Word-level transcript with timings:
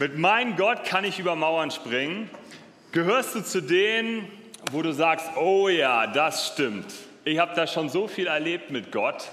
Mit 0.00 0.18
meinem 0.18 0.56
Gott 0.56 0.84
kann 0.84 1.04
ich 1.04 1.20
über 1.20 1.36
Mauern 1.36 1.70
springen. 1.70 2.28
Gehörst 2.90 3.36
du 3.36 3.44
zu 3.44 3.60
denen, 3.60 4.28
wo 4.72 4.82
du 4.82 4.92
sagst, 4.92 5.36
oh 5.36 5.68
ja, 5.68 6.08
das 6.08 6.48
stimmt. 6.48 6.86
Ich 7.24 7.38
habe 7.38 7.54
da 7.54 7.68
schon 7.68 7.88
so 7.88 8.08
viel 8.08 8.26
erlebt 8.26 8.72
mit 8.72 8.90
Gott, 8.90 9.30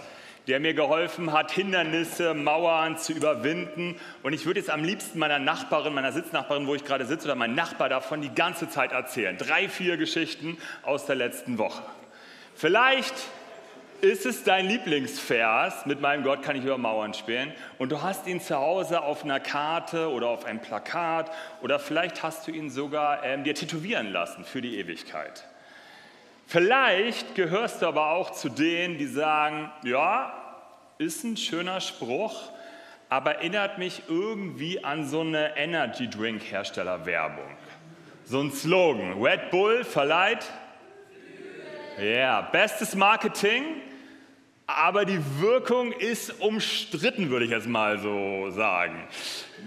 der 0.48 0.60
mir 0.60 0.76
geholfen 0.76 1.34
hat, 1.34 1.52
Hindernisse, 1.52 2.36
Mauern 2.36 3.00
zu 3.00 3.14
überwinden. 3.14 3.96
Und 4.22 4.34
ich 4.34 4.46
würde 4.46 4.60
jetzt 4.60 4.70
am 4.70 4.84
liebsten 4.84 5.18
meiner 5.18 5.40
Nachbarin, 5.40 5.96
meiner 5.96 6.12
Sitznachbarin, 6.12 6.68
wo 6.68 6.76
ich 6.76 6.86
gerade 6.86 7.08
sitze, 7.08 7.26
oder 7.26 7.36
meinem 7.36 7.56
Nachbar 7.56 7.90
davon 7.90 8.22
die 8.22 8.34
ganze 8.34 8.70
Zeit 8.70 8.92
erzählen. 8.92 9.40
Drei, 9.40 9.68
vier 9.68 9.98
Geschichten 9.98 10.60
aus 10.84 11.08
der 11.08 11.16
letzten 11.16 11.58
Woche. 11.58 11.82
Vielleicht 12.54 13.16
ist 14.02 14.26
es 14.26 14.44
dein 14.44 14.68
Lieblingsvers, 14.68 15.86
mit 15.86 16.02
meinem 16.02 16.24
Gott 16.24 16.42
kann 16.42 16.56
ich 16.56 16.64
über 16.64 16.78
Mauern 16.78 17.14
spielen, 17.14 17.54
und 17.78 17.92
du 17.92 18.02
hast 18.02 18.28
ihn 18.28 18.42
zu 18.42 18.56
Hause 18.56 19.02
auf 19.02 19.24
einer 19.24 19.40
Karte 19.40 20.10
oder 20.10 20.28
auf 20.28 20.46
einem 20.46 20.60
Plakat 20.60 21.32
oder 21.62 21.80
vielleicht 21.80 22.24
hast 22.24 22.48
du 22.48 22.52
ihn 22.52 22.70
sogar 22.70 23.24
ähm, 23.24 23.44
dir 23.44 23.56
tätowieren 23.56 24.12
lassen 24.12 24.44
für 24.44 24.62
die 24.62 24.78
Ewigkeit. 24.78 25.46
Vielleicht 26.48 27.36
gehörst 27.36 27.82
du 27.82 27.88
aber 27.88 28.12
auch 28.12 28.32
zu 28.32 28.50
denen, 28.50 28.98
die 28.98 29.08
sagen, 29.08 29.72
ja, 29.84 30.34
ist 30.98 31.24
ein 31.24 31.38
schöner 31.38 31.80
Spruch, 31.80 32.52
aber 33.10 33.36
erinnert 33.36 33.78
mich 33.78 34.04
irgendwie 34.10 34.84
an 34.84 35.08
so 35.08 35.22
eine 35.22 35.56
Energy 35.58 36.10
Drink 36.10 36.44
Hersteller 36.44 37.06
Werbung. 37.06 37.58
So 38.26 38.40
ein 38.40 38.52
Slogan, 38.52 39.22
Red 39.22 39.52
Bull 39.52 39.84
verleiht 39.84 40.46
ja, 41.98 42.04
yeah. 42.04 42.42
bestes 42.42 42.96
Marketing, 42.96 43.64
aber 44.78 45.06
die 45.06 45.20
Wirkung 45.40 45.92
ist 45.92 46.42
umstritten, 46.42 47.30
würde 47.30 47.46
ich 47.46 47.52
jetzt 47.52 47.68
mal 47.68 48.00
so 48.00 48.50
sagen. 48.52 49.08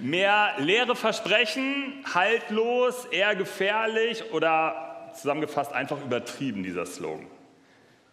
Mehr 0.00 0.54
leere 0.58 0.96
Versprechen, 0.96 2.04
haltlos, 2.12 3.04
eher 3.06 3.34
gefährlich 3.36 4.32
oder 4.32 5.10
zusammengefasst 5.14 5.72
einfach 5.72 6.00
übertrieben, 6.02 6.62
dieser 6.62 6.86
Slogan. 6.86 7.26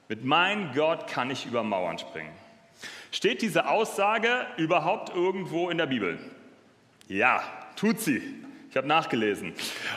Mit 0.07 0.25
mein 0.25 0.73
Gott 0.73 1.07
kann 1.07 1.31
ich 1.31 1.45
über 1.45 1.63
Mauern 1.63 1.97
springen. 1.97 2.33
Steht 3.11 3.41
diese 3.41 3.67
Aussage 3.67 4.45
überhaupt 4.57 5.09
irgendwo 5.15 5.69
in 5.69 5.77
der 5.77 5.85
Bibel? 5.85 6.19
Ja, 7.07 7.43
tut 7.75 7.99
sie. 7.99 8.21
Ich 8.69 8.77
habe 8.77 8.87
nachgelesen. 8.87 9.53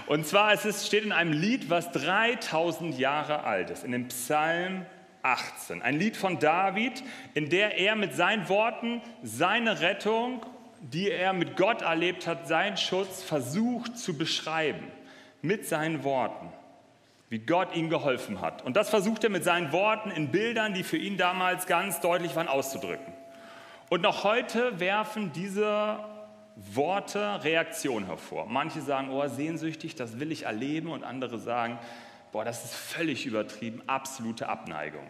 Und 0.06 0.26
zwar 0.26 0.52
es 0.52 0.64
ist, 0.64 0.86
steht 0.86 1.04
in 1.04 1.12
einem 1.12 1.32
Lied, 1.32 1.70
was 1.70 1.92
3000 1.92 2.98
Jahre 2.98 3.44
alt 3.44 3.70
ist, 3.70 3.84
in 3.84 3.92
dem 3.92 4.08
Psalm 4.08 4.84
18. 5.24 5.82
Ein 5.82 5.98
Lied 5.98 6.16
von 6.16 6.38
David, 6.38 7.02
in 7.32 7.48
der 7.48 7.78
er 7.78 7.96
mit 7.96 8.14
seinen 8.14 8.48
Worten 8.48 9.00
seine 9.22 9.80
Rettung, 9.80 10.44
die 10.80 11.10
er 11.10 11.32
mit 11.32 11.56
Gott 11.56 11.82
erlebt 11.82 12.26
hat, 12.26 12.46
seinen 12.46 12.76
Schutz 12.76 13.22
versucht 13.22 13.98
zu 13.98 14.16
beschreiben. 14.18 14.92
Mit 15.40 15.66
seinen 15.66 16.04
Worten. 16.04 16.52
Wie 17.30 17.38
Gott 17.38 17.74
ihm 17.74 17.88
geholfen 17.88 18.40
hat. 18.40 18.62
Und 18.62 18.76
das 18.76 18.90
versucht 18.90 19.24
er 19.24 19.30
mit 19.30 19.44
seinen 19.44 19.72
Worten 19.72 20.10
in 20.10 20.30
Bildern, 20.30 20.74
die 20.74 20.82
für 20.82 20.98
ihn 20.98 21.16
damals 21.16 21.66
ganz 21.66 22.00
deutlich 22.00 22.36
waren, 22.36 22.48
auszudrücken. 22.48 23.12
Und 23.88 24.02
noch 24.02 24.24
heute 24.24 24.78
werfen 24.78 25.32
diese 25.32 25.98
Worte 26.56 27.42
Reaktionen 27.42 28.06
hervor. 28.06 28.46
Manche 28.46 28.82
sagen, 28.82 29.10
oh, 29.10 29.26
sehnsüchtig, 29.26 29.94
das 29.96 30.20
will 30.20 30.32
ich 30.32 30.44
erleben. 30.44 30.90
Und 30.90 31.02
andere 31.02 31.38
sagen, 31.38 31.78
boah, 32.34 32.44
das 32.44 32.64
ist 32.64 32.74
völlig 32.74 33.26
übertrieben, 33.26 33.80
absolute 33.86 34.48
Abneigung. 34.48 35.06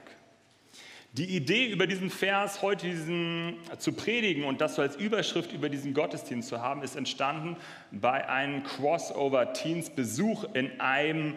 Die 1.13 1.35
Idee 1.35 1.69
über 1.69 1.87
diesen 1.87 2.11
Vers 2.11 2.61
heute 2.61 2.87
diesen 2.87 3.57
zu 3.79 3.95
predigen 3.95 4.45
und 4.45 4.61
das 4.61 4.75
so 4.75 4.83
als 4.83 4.97
Überschrift 4.97 5.51
über 5.53 5.71
diesen 5.71 5.95
Gottesdienst 5.95 6.51
zu 6.51 6.61
haben, 6.61 6.83
ist 6.83 6.97
entstanden 6.97 7.57
bei 7.91 8.29
einem 8.29 8.63
Crossover 8.63 9.55
Teens 9.55 9.89
Besuch 9.89 10.45
in 10.53 10.79
einem 10.83 11.37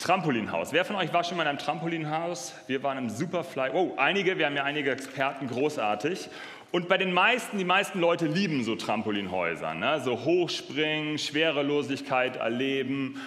Trampolinhaus. 0.00 0.72
Wer 0.72 0.84
von 0.84 0.96
euch 0.96 1.12
war 1.12 1.22
schon 1.22 1.36
mal 1.36 1.44
in 1.44 1.50
einem 1.50 1.58
Trampolinhaus? 1.58 2.52
Wir 2.66 2.82
waren 2.82 2.98
im 2.98 3.08
Superfly. 3.08 3.70
Oh, 3.72 3.94
einige, 3.98 4.36
wir 4.36 4.46
haben 4.46 4.56
ja 4.56 4.64
einige 4.64 4.90
Experten, 4.90 5.46
großartig. 5.46 6.28
Und 6.72 6.88
bei 6.88 6.98
den 6.98 7.12
meisten, 7.12 7.56
die 7.56 7.64
meisten 7.64 8.00
Leute 8.00 8.26
lieben 8.26 8.64
so 8.64 8.74
Trampolinhäuser, 8.74 9.74
ne? 9.74 10.00
so 10.04 10.24
Hochspringen, 10.24 11.18
Schwerelosigkeit 11.18 12.34
erleben, 12.34 13.20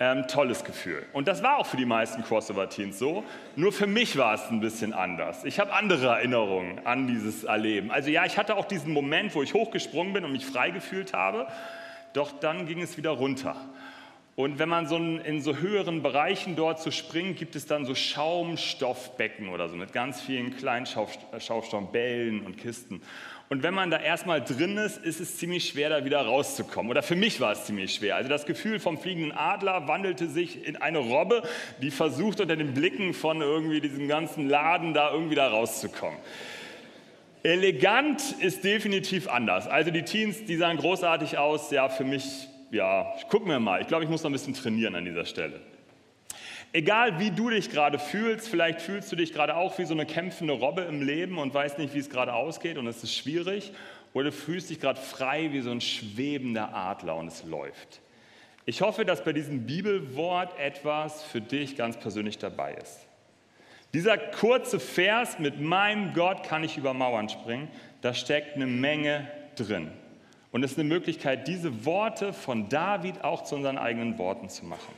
ähm, 0.00 0.26
tolles 0.28 0.64
Gefühl. 0.64 1.04
Und 1.12 1.26
das 1.26 1.42
war 1.42 1.58
auch 1.58 1.66
für 1.66 1.76
die 1.76 1.84
meisten 1.84 2.22
Crossover-Teens 2.22 2.98
so. 2.98 3.24
Nur 3.56 3.72
für 3.72 3.86
mich 3.86 4.16
war 4.16 4.34
es 4.34 4.48
ein 4.50 4.60
bisschen 4.60 4.92
anders. 4.92 5.44
Ich 5.44 5.58
habe 5.58 5.72
andere 5.72 6.06
Erinnerungen 6.06 6.86
an 6.86 7.06
dieses 7.08 7.44
Erleben. 7.44 7.90
Also 7.90 8.10
ja, 8.10 8.24
ich 8.24 8.38
hatte 8.38 8.56
auch 8.56 8.66
diesen 8.66 8.92
Moment, 8.92 9.34
wo 9.34 9.42
ich 9.42 9.54
hochgesprungen 9.54 10.12
bin 10.12 10.24
und 10.24 10.32
mich 10.32 10.46
frei 10.46 10.70
gefühlt 10.70 11.14
habe. 11.14 11.48
Doch 12.12 12.32
dann 12.32 12.66
ging 12.66 12.80
es 12.80 12.96
wieder 12.96 13.10
runter. 13.10 13.56
Und 14.38 14.60
wenn 14.60 14.68
man 14.68 14.86
so 14.86 14.98
in 14.98 15.42
so 15.42 15.56
höheren 15.56 16.00
Bereichen 16.00 16.54
dort 16.54 16.80
so 16.80 16.92
springt, 16.92 17.38
gibt 17.40 17.56
es 17.56 17.66
dann 17.66 17.84
so 17.84 17.96
Schaumstoffbecken 17.96 19.48
oder 19.48 19.68
so 19.68 19.74
mit 19.74 19.92
ganz 19.92 20.20
vielen 20.20 20.56
kleinen 20.56 20.86
Schaumstoffbällen 20.86 22.46
und 22.46 22.56
Kisten. 22.56 23.02
Und 23.48 23.64
wenn 23.64 23.74
man 23.74 23.90
da 23.90 23.98
erstmal 23.98 24.40
drin 24.40 24.76
ist, 24.76 24.98
ist 24.98 25.18
es 25.18 25.38
ziemlich 25.38 25.68
schwer, 25.68 25.90
da 25.90 26.04
wieder 26.04 26.20
rauszukommen. 26.20 26.88
Oder 26.88 27.02
für 27.02 27.16
mich 27.16 27.40
war 27.40 27.50
es 27.50 27.64
ziemlich 27.64 27.92
schwer. 27.92 28.14
Also 28.14 28.28
das 28.28 28.46
Gefühl 28.46 28.78
vom 28.78 28.96
fliegenden 28.96 29.32
Adler 29.32 29.88
wandelte 29.88 30.28
sich 30.28 30.64
in 30.64 30.76
eine 30.76 30.98
Robbe, 30.98 31.42
die 31.82 31.90
versucht, 31.90 32.40
unter 32.40 32.54
den 32.54 32.74
Blicken 32.74 33.14
von 33.14 33.40
irgendwie 33.40 33.80
diesem 33.80 34.06
ganzen 34.06 34.48
Laden 34.48 34.94
da 34.94 35.10
irgendwie 35.10 35.34
da 35.34 35.48
rauszukommen. 35.48 36.20
Elegant 37.42 38.22
ist 38.38 38.62
definitiv 38.62 39.26
anders. 39.26 39.66
Also 39.66 39.90
die 39.90 40.04
Teens, 40.04 40.44
die 40.44 40.54
sahen 40.54 40.76
großartig 40.76 41.38
aus. 41.38 41.72
Ja, 41.72 41.88
für 41.88 42.04
mich, 42.04 42.46
ja, 42.70 43.14
gucken 43.28 43.48
wir 43.48 43.60
mal. 43.60 43.80
Ich 43.80 43.88
glaube, 43.88 44.04
ich 44.04 44.10
muss 44.10 44.22
noch 44.22 44.30
ein 44.30 44.32
bisschen 44.32 44.54
trainieren 44.54 44.94
an 44.94 45.04
dieser 45.04 45.24
Stelle. 45.24 45.60
Egal 46.72 47.18
wie 47.18 47.30
du 47.30 47.48
dich 47.48 47.70
gerade 47.70 47.98
fühlst, 47.98 48.48
vielleicht 48.48 48.82
fühlst 48.82 49.10
du 49.10 49.16
dich 49.16 49.32
gerade 49.32 49.56
auch 49.56 49.78
wie 49.78 49.86
so 49.86 49.94
eine 49.94 50.04
kämpfende 50.04 50.52
Robbe 50.52 50.82
im 50.82 51.00
Leben 51.00 51.38
und 51.38 51.54
weißt 51.54 51.78
nicht, 51.78 51.94
wie 51.94 51.98
es 51.98 52.10
gerade 52.10 52.34
ausgeht 52.34 52.76
und 52.76 52.86
es 52.86 53.02
ist 53.02 53.14
schwierig, 53.14 53.72
oder 54.12 54.26
du 54.26 54.32
fühlst 54.32 54.68
dich 54.68 54.80
gerade 54.80 55.00
frei 55.00 55.52
wie 55.52 55.60
so 55.60 55.70
ein 55.70 55.80
schwebender 55.80 56.74
Adler 56.74 57.16
und 57.16 57.28
es 57.28 57.44
läuft. 57.44 58.00
Ich 58.66 58.82
hoffe, 58.82 59.06
dass 59.06 59.24
bei 59.24 59.32
diesem 59.32 59.64
Bibelwort 59.64 60.58
etwas 60.58 61.22
für 61.22 61.40
dich 61.40 61.74
ganz 61.74 61.96
persönlich 61.96 62.36
dabei 62.36 62.74
ist. 62.74 63.06
Dieser 63.94 64.18
kurze 64.18 64.78
Vers 64.78 65.38
mit 65.38 65.58
meinem 65.58 66.12
Gott 66.12 66.42
kann 66.42 66.62
ich 66.62 66.76
über 66.76 66.92
Mauern 66.92 67.30
springen, 67.30 67.68
da 68.02 68.12
steckt 68.12 68.56
eine 68.56 68.66
Menge 68.66 69.26
drin. 69.56 69.90
Und 70.50 70.62
es 70.62 70.72
ist 70.72 70.78
eine 70.78 70.88
Möglichkeit, 70.88 71.46
diese 71.46 71.84
Worte 71.84 72.32
von 72.32 72.68
David 72.68 73.22
auch 73.22 73.44
zu 73.44 73.56
unseren 73.56 73.78
eigenen 73.78 74.18
Worten 74.18 74.48
zu 74.48 74.64
machen. 74.64 74.94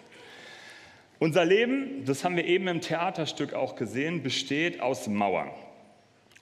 Unser 1.18 1.44
Leben, 1.44 2.04
das 2.06 2.24
haben 2.24 2.36
wir 2.36 2.46
eben 2.46 2.66
im 2.68 2.80
Theaterstück 2.80 3.52
auch 3.52 3.76
gesehen, 3.76 4.22
besteht 4.22 4.80
aus 4.80 5.06
Mauern. 5.06 5.50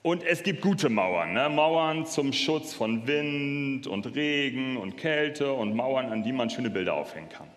Und 0.01 0.23
es 0.23 0.43
gibt 0.43 0.61
gute 0.61 0.87
Mauern, 0.89 1.33
ne? 1.33 1.49
Mauern 1.49 2.05
zum 2.05 2.31
Schutz 2.31 2.73
von 2.73 3.05
Wind 3.05 3.85
und 3.87 4.15
Regen 4.15 4.77
und 4.77 4.95
Kälte 4.95 5.51
und 5.51 5.75
Mauern, 5.75 6.05
an 6.11 6.23
die 6.23 6.31
man 6.31 6.49
schöne 6.49 6.69
Bilder 6.69 6.93
aufhängen 6.93 7.27
kann. 7.27 7.47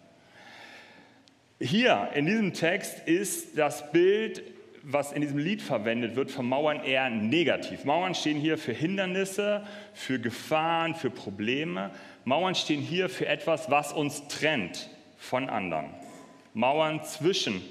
Hier 1.60 2.08
in 2.14 2.26
diesem 2.26 2.52
Text 2.52 3.06
ist 3.06 3.56
das 3.56 3.92
Bild, 3.92 4.42
was 4.82 5.12
in 5.12 5.22
diesem 5.22 5.38
Lied 5.38 5.62
verwendet 5.62 6.16
wird, 6.16 6.30
von 6.30 6.48
Mauern 6.48 6.82
eher 6.82 7.08
negativ. 7.08 7.84
Mauern 7.84 8.14
stehen 8.14 8.38
hier 8.38 8.58
für 8.58 8.72
Hindernisse, 8.72 9.64
für 9.94 10.18
Gefahren, 10.18 10.94
für 10.94 11.10
Probleme. 11.10 11.90
Mauern 12.24 12.54
stehen 12.54 12.80
hier 12.80 13.08
für 13.08 13.26
etwas, 13.26 13.70
was 13.70 13.92
uns 13.92 14.26
trennt 14.28 14.88
von 15.18 15.48
anderen. 15.48 15.90
Mauern 16.54 17.02
zwischen 17.04 17.62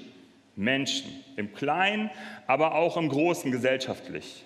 Menschen, 0.56 1.24
im 1.36 1.54
Kleinen, 1.54 2.10
aber 2.46 2.74
auch 2.74 2.96
im 2.96 3.08
Großen 3.08 3.50
gesellschaftlich. 3.50 4.44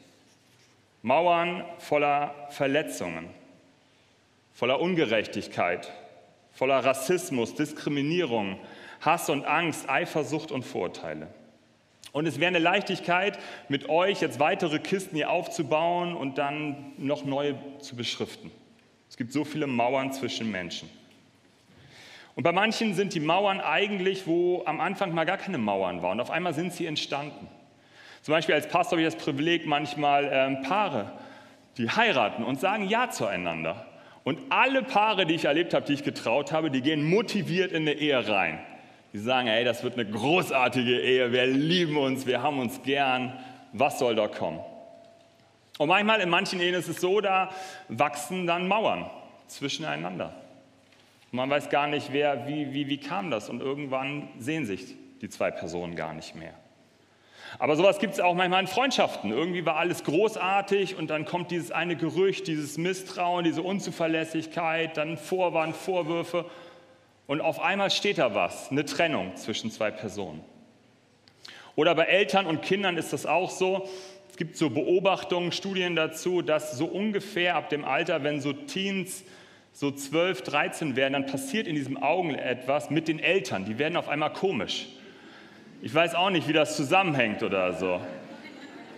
Mauern 1.03 1.65
voller 1.79 2.35
Verletzungen, 2.51 3.29
voller 4.53 4.81
Ungerechtigkeit, 4.81 5.93
voller 6.53 6.85
Rassismus, 6.85 7.55
Diskriminierung, 7.55 8.59
Hass 9.01 9.31
und 9.31 9.45
Angst, 9.45 9.89
Eifersucht 9.89 10.51
und 10.51 10.65
Vorurteile. 10.65 11.29
Und 12.17 12.25
es 12.25 12.41
wäre 12.41 12.49
eine 12.49 12.61
Leichtigkeit, 12.61 13.39
mit 13.69 13.91
euch 13.91 14.23
jetzt 14.23 14.41
weitere 14.41 14.79
Kisten 14.79 15.17
hier 15.17 15.29
aufzubauen 15.29 16.17
und 16.17 16.39
dann 16.39 16.93
noch 16.97 17.27
neue 17.27 17.57
zu 17.81 17.95
beschriften. 17.95 18.51
Es 19.11 19.19
gibt 19.19 19.35
so 19.35 19.45
viele 19.45 19.67
Mauern 19.67 20.15
zwischen 20.15 20.51
Menschen. 20.51 20.89
Und 22.35 22.43
bei 22.43 22.53
manchen 22.53 22.95
sind 22.95 23.13
die 23.13 23.21
Mauern 23.21 23.61
eigentlich, 23.61 24.27
wo 24.27 24.63
am 24.65 24.81
Anfang 24.81 25.13
mal 25.13 25.27
gar 25.27 25.37
keine 25.37 25.59
Mauern 25.59 26.01
waren. 26.01 26.13
Und 26.13 26.21
auf 26.23 26.31
einmal 26.31 26.55
sind 26.55 26.73
sie 26.73 26.87
entstanden. 26.87 27.49
Zum 28.23 28.33
Beispiel 28.33 28.55
als 28.55 28.67
Pastor 28.67 28.97
habe 28.97 29.07
ich 29.07 29.15
das 29.15 29.23
Privileg, 29.23 29.67
manchmal 29.67 30.31
ähm, 30.33 30.63
Paare, 30.63 31.13
die 31.77 31.91
heiraten 31.91 32.45
und 32.45 32.59
sagen 32.59 32.89
Ja 32.89 33.11
zueinander. 33.11 33.85
Und 34.25 34.39
alle 34.49 34.83
Paare, 34.83 35.27
die 35.27 35.35
ich 35.35 35.45
erlebt 35.45 35.75
habe, 35.75 35.85
die 35.85 35.93
ich 35.93 36.03
getraut 36.03 36.51
habe, 36.51 36.71
die 36.71 36.81
gehen 36.81 37.05
motiviert 37.05 37.73
in 37.73 37.83
eine 37.83 37.93
Ehe 37.93 38.27
rein. 38.27 38.59
Die 39.17 39.23
sagen, 39.23 39.49
hey, 39.49 39.65
das 39.65 39.83
wird 39.83 39.95
eine 39.95 40.05
großartige 40.05 41.01
Ehe, 41.01 41.33
wir 41.33 41.47
lieben 41.47 41.97
uns, 41.97 42.27
wir 42.27 42.43
haben 42.43 42.59
uns 42.59 42.83
gern, 42.83 43.33
was 43.73 43.99
soll 43.99 44.15
da 44.15 44.29
kommen? 44.29 44.61
Und 45.79 45.89
manchmal 45.89 46.21
in 46.21 46.29
manchen 46.29 46.61
Ehen 46.61 46.75
ist 46.75 46.87
es 46.87 47.01
so, 47.01 47.23
da 47.23 47.49
wachsen 47.89 48.47
dann 48.47 48.69
Mauern 48.69 49.11
zwischeneinander. 49.47 50.35
Man 51.31 51.49
weiß 51.49 51.71
gar 51.71 51.87
nicht, 51.87 52.13
wer, 52.13 52.47
wie, 52.47 52.75
wie, 52.75 52.89
wie 52.89 52.99
kam 52.99 53.31
das. 53.31 53.49
Und 53.49 53.63
irgendwann 53.63 54.29
sehen 54.39 54.67
sich 54.67 54.97
die 55.23 55.31
zwei 55.31 55.51
Personen 55.51 55.97
gar 55.97 56.13
nicht 56.13 56.35
mehr. 56.35 56.53
Aber 57.59 57.75
sowas 57.77 57.99
gibt 57.99 58.13
es 58.13 58.21
auch 58.21 58.35
manchmal 58.35 58.61
in 58.61 58.67
Freundschaften. 58.67 59.31
Irgendwie 59.31 59.65
war 59.65 59.77
alles 59.77 60.05
großartig 60.05 60.95
und 60.95 61.09
dann 61.09 61.25
kommt 61.25 61.51
dieses 61.51 61.73
eine 61.73 61.97
Gerücht, 61.97 62.49
dieses 62.49 62.77
Misstrauen, 62.77 63.45
diese 63.45 63.63
Unzuverlässigkeit, 63.63 64.99
dann 64.99 65.17
Vorwand, 65.17 65.75
Vorwürfe 65.75 66.45
und 67.27 67.41
auf 67.41 67.61
einmal 67.61 67.91
steht 67.91 68.19
da 68.19 68.35
was, 68.35 68.71
eine 68.71 68.85
Trennung 68.85 69.35
zwischen 69.37 69.71
zwei 69.71 69.91
Personen. 69.91 70.45
Oder 71.75 71.95
bei 71.95 72.05
Eltern 72.05 72.47
und 72.47 72.63
Kindern 72.63 72.97
ist 72.97 73.13
das 73.13 73.27
auch 73.27 73.51
so. 73.51 73.89
Es 74.31 74.37
gibt 74.37 74.57
so 74.57 74.71
Beobachtungen, 74.71 75.53
Studien 75.53 75.97
dazu, 75.97 76.43
dass 76.43 76.73
so 76.73 76.87
ungefähr 76.87 77.57
ab 77.57 77.69
dem 77.69 77.85
Alter, 77.85 78.23
wenn 78.23 78.41
so 78.41 78.53
Teens 78.53 79.25
so 79.73 79.91
12, 79.91 80.43
13 80.43 80.97
werden, 80.97 81.13
dann 81.13 81.27
passiert 81.27 81.67
in 81.67 81.75
diesem 81.75 82.03
Augen 82.03 82.35
etwas 82.35 82.89
mit 82.89 83.09
den 83.09 83.19
Eltern. 83.19 83.67
Die 83.67 83.79
werden 83.79 83.97
auf 83.97 84.09
einmal 84.09 84.33
komisch. 84.33 84.87
Ich 85.83 85.95
weiß 85.95 86.15
auch 86.15 86.31
nicht, 86.31 86.49
wie 86.49 86.55
das 86.55 86.77
zusammenhängt 86.77 87.43
oder 87.43 87.75
so. 87.75 88.01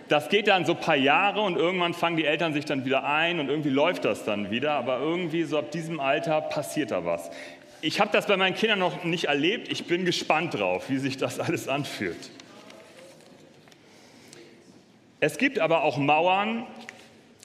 Das 0.07 0.29
geht 0.29 0.47
dann 0.47 0.65
so 0.65 0.73
ein 0.73 0.79
paar 0.79 0.95
Jahre 0.95 1.41
und 1.41 1.57
irgendwann 1.57 1.93
fangen 1.93 2.15
die 2.15 2.25
Eltern 2.25 2.53
sich 2.53 2.65
dann 2.65 2.85
wieder 2.85 3.03
ein 3.03 3.39
und 3.39 3.49
irgendwie 3.49 3.69
läuft 3.69 4.05
das 4.05 4.23
dann 4.23 4.49
wieder, 4.49 4.71
aber 4.71 4.99
irgendwie 4.99 5.43
so 5.43 5.59
ab 5.59 5.69
diesem 5.71 5.99
Alter 5.99 6.41
passiert 6.41 6.91
da 6.91 7.05
was. 7.05 7.29
Ich 7.81 8.01
habe 8.01 8.11
das 8.11 8.27
bei 8.27 8.35
meinen 8.35 8.55
Kindern 8.55 8.79
noch 8.79 9.03
nicht 9.05 9.25
erlebt. 9.25 9.71
Ich 9.71 9.85
bin 9.85 10.03
gespannt 10.03 10.55
drauf, 10.55 10.89
wie 10.89 10.97
sich 10.97 11.15
das 11.15 11.39
alles 11.39 11.67
anfühlt. 11.69 12.29
Es 15.21 15.37
gibt 15.37 15.59
aber 15.59 15.83
auch 15.83 15.97
Mauern, 15.97 16.65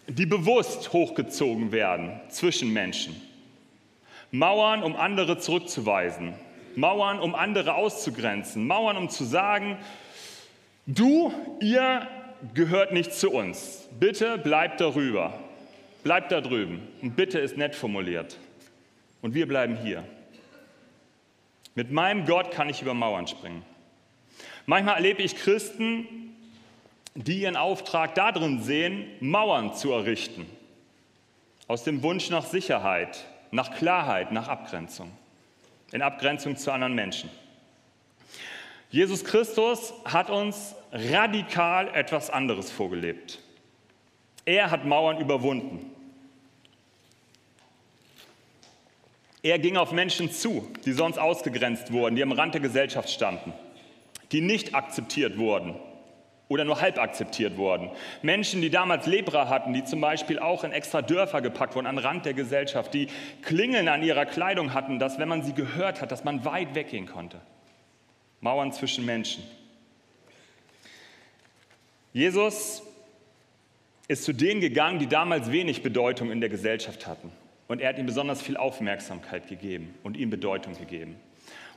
die 0.09 0.27
bewusst 0.27 0.93
hochgezogen 0.93 1.73
werden 1.73 2.21
zwischen 2.29 2.73
Menschen. 2.73 3.21
Mauern, 4.33 4.83
um 4.83 4.97
andere 4.97 5.39
zurückzuweisen. 5.39 6.35
Mauern, 6.75 7.21
um 7.21 7.37
andere 7.37 7.75
auszugrenzen. 7.75 8.67
Mauern, 8.67 8.97
um 8.97 9.09
zu 9.09 9.25
sagen, 9.25 9.79
du, 10.87 11.33
ihr 11.61 12.09
gehört 12.55 12.93
nicht 12.93 13.13
zu 13.13 13.31
uns. 13.31 13.89
Bitte 14.01 14.39
bleibt 14.39 14.81
darüber. 14.81 15.39
Bleibt 16.03 16.33
da 16.33 16.41
drüben. 16.41 16.83
Und 17.01 17.15
bitte 17.15 17.39
ist 17.39 17.57
nett 17.57 17.77
formuliert. 17.77 18.37
Und 19.23 19.35
wir 19.35 19.47
bleiben 19.47 19.77
hier. 19.77 20.05
Mit 21.75 21.91
meinem 21.91 22.25
Gott 22.25 22.51
kann 22.51 22.69
ich 22.69 22.83
über 22.83 22.95
Mauern 22.95 23.27
springen. 23.27 23.65
Manchmal 24.67 24.97
erlebe 24.97 25.23
ich 25.23 25.37
Christen, 25.37 26.35
die 27.15 27.43
ihren 27.43 27.57
Auftrag 27.57 28.15
darin 28.15 28.63
sehen, 28.63 29.07
Mauern 29.21 29.75
zu 29.75 29.93
errichten. 29.93 30.47
Aus 31.67 31.85
dem 31.85 32.03
Wunsch 32.03 32.31
nach 32.31 32.45
Sicherheit, 32.45 33.25
nach 33.51 33.75
Klarheit, 33.77 34.33
nach 34.33 34.49
Abgrenzung. 34.49 35.11
In 35.93 36.03
Abgrenzung 36.03 36.57
zu 36.57 36.73
anderen 36.73 36.95
Menschen. 36.95 37.31
Jesus 38.91 39.25
Christus 39.25 39.93
hat 40.05 40.31
uns 40.31 40.75
radikal 40.93 41.89
etwas 41.95 42.31
anderes 42.31 42.71
vorgelebt. 42.71 43.41
Er 44.45 44.71
hat 44.71 44.85
Mauern 44.85 45.19
überwunden. 45.19 45.94
Er 49.45 49.59
ging 49.59 49.77
auf 49.77 49.93
Menschen 49.93 50.33
zu, 50.33 50.67
die 50.87 50.93
sonst 50.93 51.19
ausgegrenzt 51.19 51.93
wurden, 51.93 52.17
die 52.17 52.23
am 52.23 52.33
Rand 52.33 52.55
der 52.55 52.63
Gesellschaft 52.63 53.11
standen, 53.11 53.53
die 54.33 54.41
nicht 54.41 54.75
akzeptiert 54.75 55.37
wurden 55.37 55.75
oder 56.49 56.65
nur 56.65 56.81
halb 56.81 56.99
akzeptiert 56.99 57.59
wurden. 57.59 57.91
Menschen, 58.23 58.63
die 58.63 58.71
damals 58.71 59.07
Lepra 59.07 59.51
hatten, 59.51 59.75
die 59.75 59.85
zum 59.85 60.01
Beispiel 60.01 60.39
auch 60.39 60.65
in 60.65 60.73
extra 60.73 61.03
Dörfer 61.03 61.43
gepackt 61.43 61.75
wurden, 61.75 61.87
an 61.87 61.99
Rand 61.99 62.25
der 62.25 62.33
Gesellschaft, 62.33 62.95
die 62.95 63.09
Klingeln 63.43 63.89
an 63.89 64.03
ihrer 64.03 64.25
Kleidung 64.25 64.73
hatten, 64.73 64.99
dass 64.99 65.19
wenn 65.19 65.29
man 65.29 65.43
sie 65.43 65.53
gehört 65.53 66.01
hat, 66.01 66.11
dass 66.11 66.25
man 66.25 66.47
weit 66.47 66.75
weggehen 66.75 67.05
konnte. 67.05 67.39
Mauern 68.41 68.73
zwischen 68.73 69.05
Menschen. 69.05 69.45
Jesus 72.15 72.83
ist 74.09 74.25
zu 74.25 74.33
denen 74.33 74.63
gegangen, 74.63 74.99
die 75.01 75.07
damals 75.07 75.53
wenig 75.53 75.83
Bedeutung 75.83 76.31
in 76.31 76.41
der 76.41 76.49
Gesellschaft 76.49 77.07
hatten. 77.07 77.31
Und 77.69 77.81
er 77.81 77.91
hat 77.91 77.99
ihm 77.99 78.07
besonders 78.07 78.43
viel 78.43 78.57
Aufmerksamkeit 78.57 79.49
gegeben 79.49 79.95
und 80.03 80.17
ihm 80.17 80.31
Bedeutung 80.31 80.75
gegeben. 80.75 81.17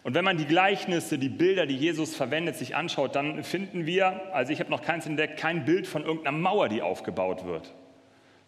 Und 0.03 0.13
wenn 0.13 0.23
man 0.23 0.37
die 0.37 0.45
Gleichnisse, 0.45 1.17
die 1.17 1.29
Bilder, 1.29 1.65
die 1.65 1.75
Jesus 1.75 2.15
verwendet, 2.15 2.55
sich 2.55 2.75
anschaut, 2.75 3.15
dann 3.15 3.43
finden 3.43 3.85
wir, 3.85 4.33
also 4.33 4.53
ich 4.53 4.59
habe 4.59 4.69
noch 4.69 4.81
keins 4.81 5.05
entdeckt, 5.05 5.37
kein 5.37 5.65
Bild 5.65 5.87
von 5.87 6.03
irgendeiner 6.03 6.37
Mauer, 6.37 6.69
die 6.69 6.81
aufgebaut 6.81 7.45
wird, 7.45 7.73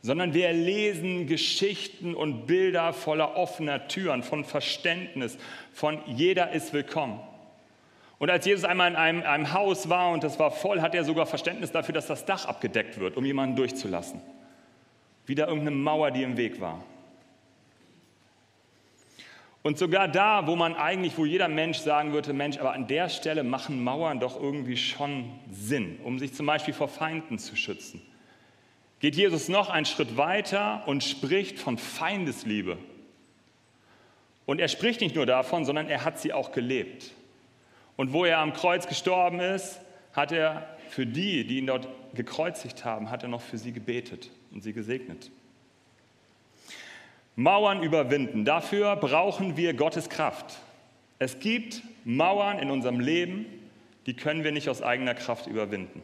sondern 0.02 0.34
wir 0.34 0.54
lesen 0.54 1.28
Geschichten 1.28 2.16
und 2.16 2.46
Bilder 2.46 2.94
voller 2.94 3.36
offener 3.36 3.90
Türen, 3.90 4.24
von 4.24 4.46
Verständnis, 4.46 5.38
von 5.74 6.00
jeder 6.06 6.52
ist 6.52 6.72
willkommen. 6.72 7.20
Und 8.20 8.30
als 8.30 8.46
Jesus 8.46 8.66
einmal 8.66 8.92
in 8.92 8.96
einem, 8.96 9.24
einem 9.24 9.54
Haus 9.54 9.90
war 9.90 10.12
und 10.12 10.24
das 10.24 10.40
war 10.40 10.52
voll, 10.52 10.82
hat 10.82 10.94
er 10.94 11.04
sogar 11.04 11.26
Verständnis 11.26 11.72
dafür, 11.72 11.94
dass 11.94 12.08
das 12.08 12.26
Dach 12.26 12.46
abgedeckt 12.46 13.00
wird, 13.00 13.18
um 13.18 13.26
jemanden 13.26 13.56
durchzulassen. 13.56 14.22
Wieder 15.26 15.48
irgendeine 15.48 15.76
Mauer, 15.76 16.12
die 16.12 16.24
im 16.24 16.38
Weg 16.38 16.60
war. 16.60 16.84
Und 19.70 19.78
sogar 19.78 20.08
da, 20.08 20.48
wo 20.48 20.56
man 20.56 20.74
eigentlich, 20.74 21.16
wo 21.16 21.26
jeder 21.26 21.48
Mensch 21.48 21.78
sagen 21.78 22.12
würde, 22.12 22.34
Mensch, 22.34 22.58
aber 22.58 22.74
an 22.74 22.88
der 22.88 23.08
Stelle 23.08 23.44
machen 23.44 23.84
Mauern 23.84 24.20
doch 24.20 24.42
irgendwie 24.42 24.78
schon 24.78 25.30
Sinn, 25.52 26.00
um 26.04 26.18
sich 26.18 26.34
zum 26.34 26.48
Beispiel 26.48 26.74
vor 26.74 26.88
Feinden 26.88 27.38
zu 27.38 27.56
schützen, 27.56 28.02
geht 29.00 29.16
Jesus 29.16 29.48
noch 29.48 29.70
einen 29.70 29.86
Schritt 29.86 30.18
weiter 30.18 30.82
und 30.88 31.04
spricht 31.04 31.60
von 31.60 31.78
Feindesliebe. 31.78 32.80
Und 34.48 34.60
er 34.60 34.70
spricht 34.70 35.02
nicht 35.02 35.14
nur 35.14 35.28
davon, 35.28 35.66
sondern 35.66 35.88
er 35.88 36.04
hat 36.04 36.20
sie 36.20 36.34
auch 36.34 36.52
gelebt. 36.52 37.12
Und 37.96 38.12
wo 38.12 38.26
er 38.26 38.40
am 38.40 38.54
Kreuz 38.54 38.88
gestorben 38.88 39.40
ist, 39.40 39.82
hat 40.14 40.32
er 40.32 40.68
für 40.90 41.06
die, 41.06 41.46
die 41.46 41.60
ihn 41.60 41.68
dort 41.68 41.88
gekreuzigt 42.16 42.86
haben, 42.86 43.12
hat 43.12 43.22
er 43.22 43.30
noch 43.30 43.42
für 43.42 43.60
sie 43.60 43.72
gebetet 43.72 44.32
und 44.50 44.64
sie 44.64 44.74
gesegnet. 44.74 45.30
Mauern 47.40 47.82
überwinden. 47.82 48.44
Dafür 48.44 48.98
brauchen 48.98 49.56
wir 49.56 49.74
Gottes 49.74 50.10
Kraft. 50.10 50.60
Es 51.20 51.40
gibt 51.40 51.82
Mauern 52.04 52.60
in 52.60 52.70
unserem 52.70 53.00
Leben, 53.00 53.46
die 54.08 54.14
können 54.14 54.44
wir 54.44 54.52
nicht 54.52 54.68
aus 54.68 54.82
eigener 54.82 55.14
Kraft 55.14 55.48
überwinden. 55.48 56.04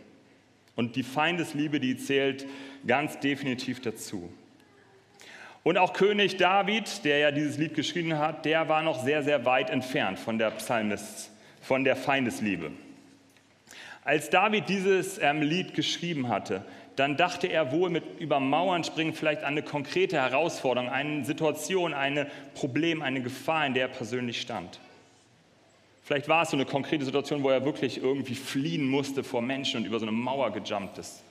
Und 0.77 0.95
die 0.95 1.03
Feindesliebe, 1.03 1.81
die 1.81 1.97
zählt 1.97 2.45
ganz 2.87 3.19
definitiv 3.19 3.81
dazu. 3.81 4.31
Und 5.63 5.77
auch 5.77 5.91
König 5.91 6.37
David, 6.37 7.03
der 7.03 7.17
ja 7.17 7.31
dieses 7.31 7.57
Lied 7.57 7.73
geschrieben 7.73 8.17
hat, 8.17 8.45
der 8.45 8.69
war 8.69 8.81
noch 8.81 9.03
sehr, 9.03 9.21
sehr 9.21 9.43
weit 9.43 9.69
entfernt 9.69 10.17
von 10.17 10.37
der 10.37 10.51
Psalmist, 10.51 11.31
von 11.59 11.83
der 11.83 11.97
Feindesliebe. 11.97 12.71
Als 14.05 14.29
David 14.29 14.69
dieses 14.69 15.17
ähm, 15.17 15.41
Lied 15.41 15.73
geschrieben 15.73 16.29
hatte, 16.29 16.63
dann 16.95 17.17
dachte 17.17 17.47
er 17.47 17.71
wohl 17.71 17.89
mit 17.89 18.03
über 18.19 18.39
Mauern 18.39 18.83
springen 18.83 19.13
vielleicht 19.13 19.41
an 19.41 19.47
eine 19.47 19.63
konkrete 19.63 20.17
Herausforderung, 20.17 20.89
eine 20.89 21.25
Situation, 21.25 21.93
ein 21.93 22.27
Problem, 22.53 23.01
eine 23.01 23.21
Gefahr, 23.21 23.65
in 23.65 23.73
der 23.73 23.87
er 23.87 23.93
persönlich 23.93 24.39
stand. 24.39 24.79
Vielleicht 26.03 26.29
war 26.29 26.43
es 26.43 26.51
so 26.51 26.57
eine 26.57 26.65
konkrete 26.65 27.03
Situation, 27.03 27.43
wo 27.43 27.49
er 27.49 27.65
wirklich 27.65 28.01
irgendwie 28.01 28.35
fliehen 28.35 28.87
musste 28.87 29.23
vor 29.23 29.41
Menschen 29.41 29.81
und 29.81 29.85
über 29.85 29.99
so 29.99 30.05
eine 30.05 30.11
Mauer 30.11 30.51
gejumpt 30.51 30.97
ist. 30.99 31.23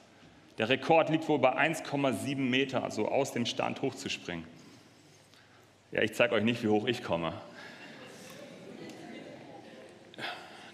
Der 0.59 0.69
Rekord 0.69 1.11
liegt 1.11 1.29
wohl 1.29 1.39
bei 1.39 1.57
1,7 1.57 2.37
Meter, 2.37 2.85
also 2.85 3.09
aus 3.09 3.33
dem 3.33 3.47
Stand 3.47 3.83
hochzuspringen. 3.83 4.45
Ja, 5.93 6.03
ich 6.03 6.15
zeige 6.15 6.35
euch 6.35 6.43
nicht, 6.43 6.63
wie 6.63 6.69
hoch 6.69 6.87
ich 6.87 7.03
komme. 7.03 7.33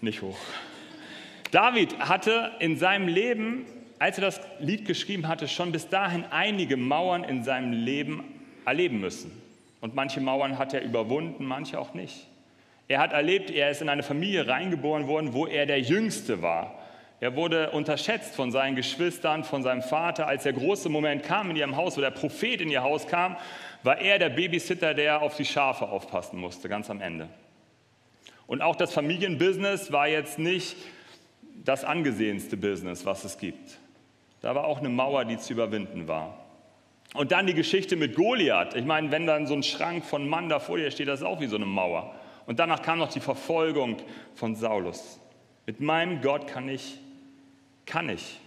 Nicht 0.01 0.23
hoch. 0.23 0.37
David 1.51 1.99
hatte 1.99 2.53
in 2.59 2.77
seinem 2.77 3.07
Leben 3.07 3.65
als 4.01 4.17
er 4.17 4.23
das 4.23 4.41
Lied 4.57 4.85
geschrieben 4.85 5.27
hatte, 5.27 5.47
schon 5.47 5.71
bis 5.71 5.87
dahin 5.87 6.25
einige 6.31 6.75
Mauern 6.75 7.23
in 7.23 7.43
seinem 7.43 7.71
Leben 7.71 8.23
erleben 8.65 8.99
müssen. 8.99 9.31
Und 9.79 9.93
manche 9.93 10.19
Mauern 10.19 10.57
hat 10.57 10.73
er 10.73 10.81
überwunden, 10.81 11.45
manche 11.45 11.79
auch 11.79 11.93
nicht. 11.93 12.25
Er 12.87 12.97
hat 12.97 13.13
erlebt, 13.13 13.51
er 13.51 13.69
ist 13.69 13.79
in 13.79 13.89
eine 13.89 14.01
Familie 14.01 14.47
reingeboren 14.47 15.07
worden, 15.07 15.33
wo 15.33 15.45
er 15.45 15.67
der 15.67 15.79
Jüngste 15.79 16.41
war. 16.41 16.79
Er 17.19 17.35
wurde 17.35 17.69
unterschätzt 17.69 18.33
von 18.33 18.51
seinen 18.51 18.75
Geschwistern, 18.75 19.43
von 19.43 19.61
seinem 19.61 19.83
Vater. 19.83 20.25
Als 20.25 20.43
der 20.43 20.53
große 20.53 20.89
Moment 20.89 21.21
kam 21.21 21.51
in 21.51 21.55
ihrem 21.55 21.75
Haus, 21.75 21.95
wo 21.95 22.01
der 22.01 22.09
Prophet 22.09 22.59
in 22.59 22.71
ihr 22.71 22.81
Haus 22.81 23.05
kam, 23.05 23.37
war 23.83 23.99
er 23.99 24.17
der 24.17 24.29
Babysitter, 24.29 24.95
der 24.95 25.21
auf 25.21 25.37
die 25.37 25.45
Schafe 25.45 25.87
aufpassen 25.87 26.39
musste, 26.39 26.69
ganz 26.69 26.89
am 26.89 27.01
Ende. 27.01 27.29
Und 28.47 28.63
auch 28.63 28.75
das 28.75 28.93
Familienbusiness 28.93 29.91
war 29.91 30.07
jetzt 30.07 30.39
nicht 30.39 30.75
das 31.63 31.83
angesehenste 31.83 32.57
Business, 32.57 33.05
was 33.05 33.23
es 33.25 33.37
gibt. 33.37 33.77
Da 34.41 34.55
war 34.55 34.65
auch 34.65 34.79
eine 34.79 34.89
Mauer, 34.89 35.25
die 35.25 35.37
zu 35.37 35.53
überwinden 35.53 36.07
war. 36.07 36.37
Und 37.13 37.31
dann 37.31 37.45
die 37.45 37.53
Geschichte 37.53 37.95
mit 37.95 38.15
Goliath. 38.15 38.75
Ich 38.75 38.85
meine, 38.85 39.11
wenn 39.11 39.27
dann 39.27 39.45
so 39.45 39.53
ein 39.53 39.63
Schrank 39.63 40.05
von 40.05 40.27
Mann 40.27 40.49
da 40.49 40.59
vor 40.59 40.77
dir 40.77 40.89
steht, 40.91 41.07
das 41.07 41.19
ist 41.19 41.25
auch 41.25 41.41
wie 41.41 41.47
so 41.47 41.57
eine 41.57 41.65
Mauer. 41.65 42.15
Und 42.45 42.59
danach 42.59 42.81
kam 42.81 42.99
noch 42.99 43.11
die 43.11 43.19
Verfolgung 43.19 43.97
von 44.35 44.55
Saulus. 44.55 45.19
Mit 45.65 45.79
meinem 45.79 46.21
Gott 46.21 46.47
kann 46.47 46.69
ich, 46.69 46.97
kann 47.85 48.09
ich. 48.09 48.39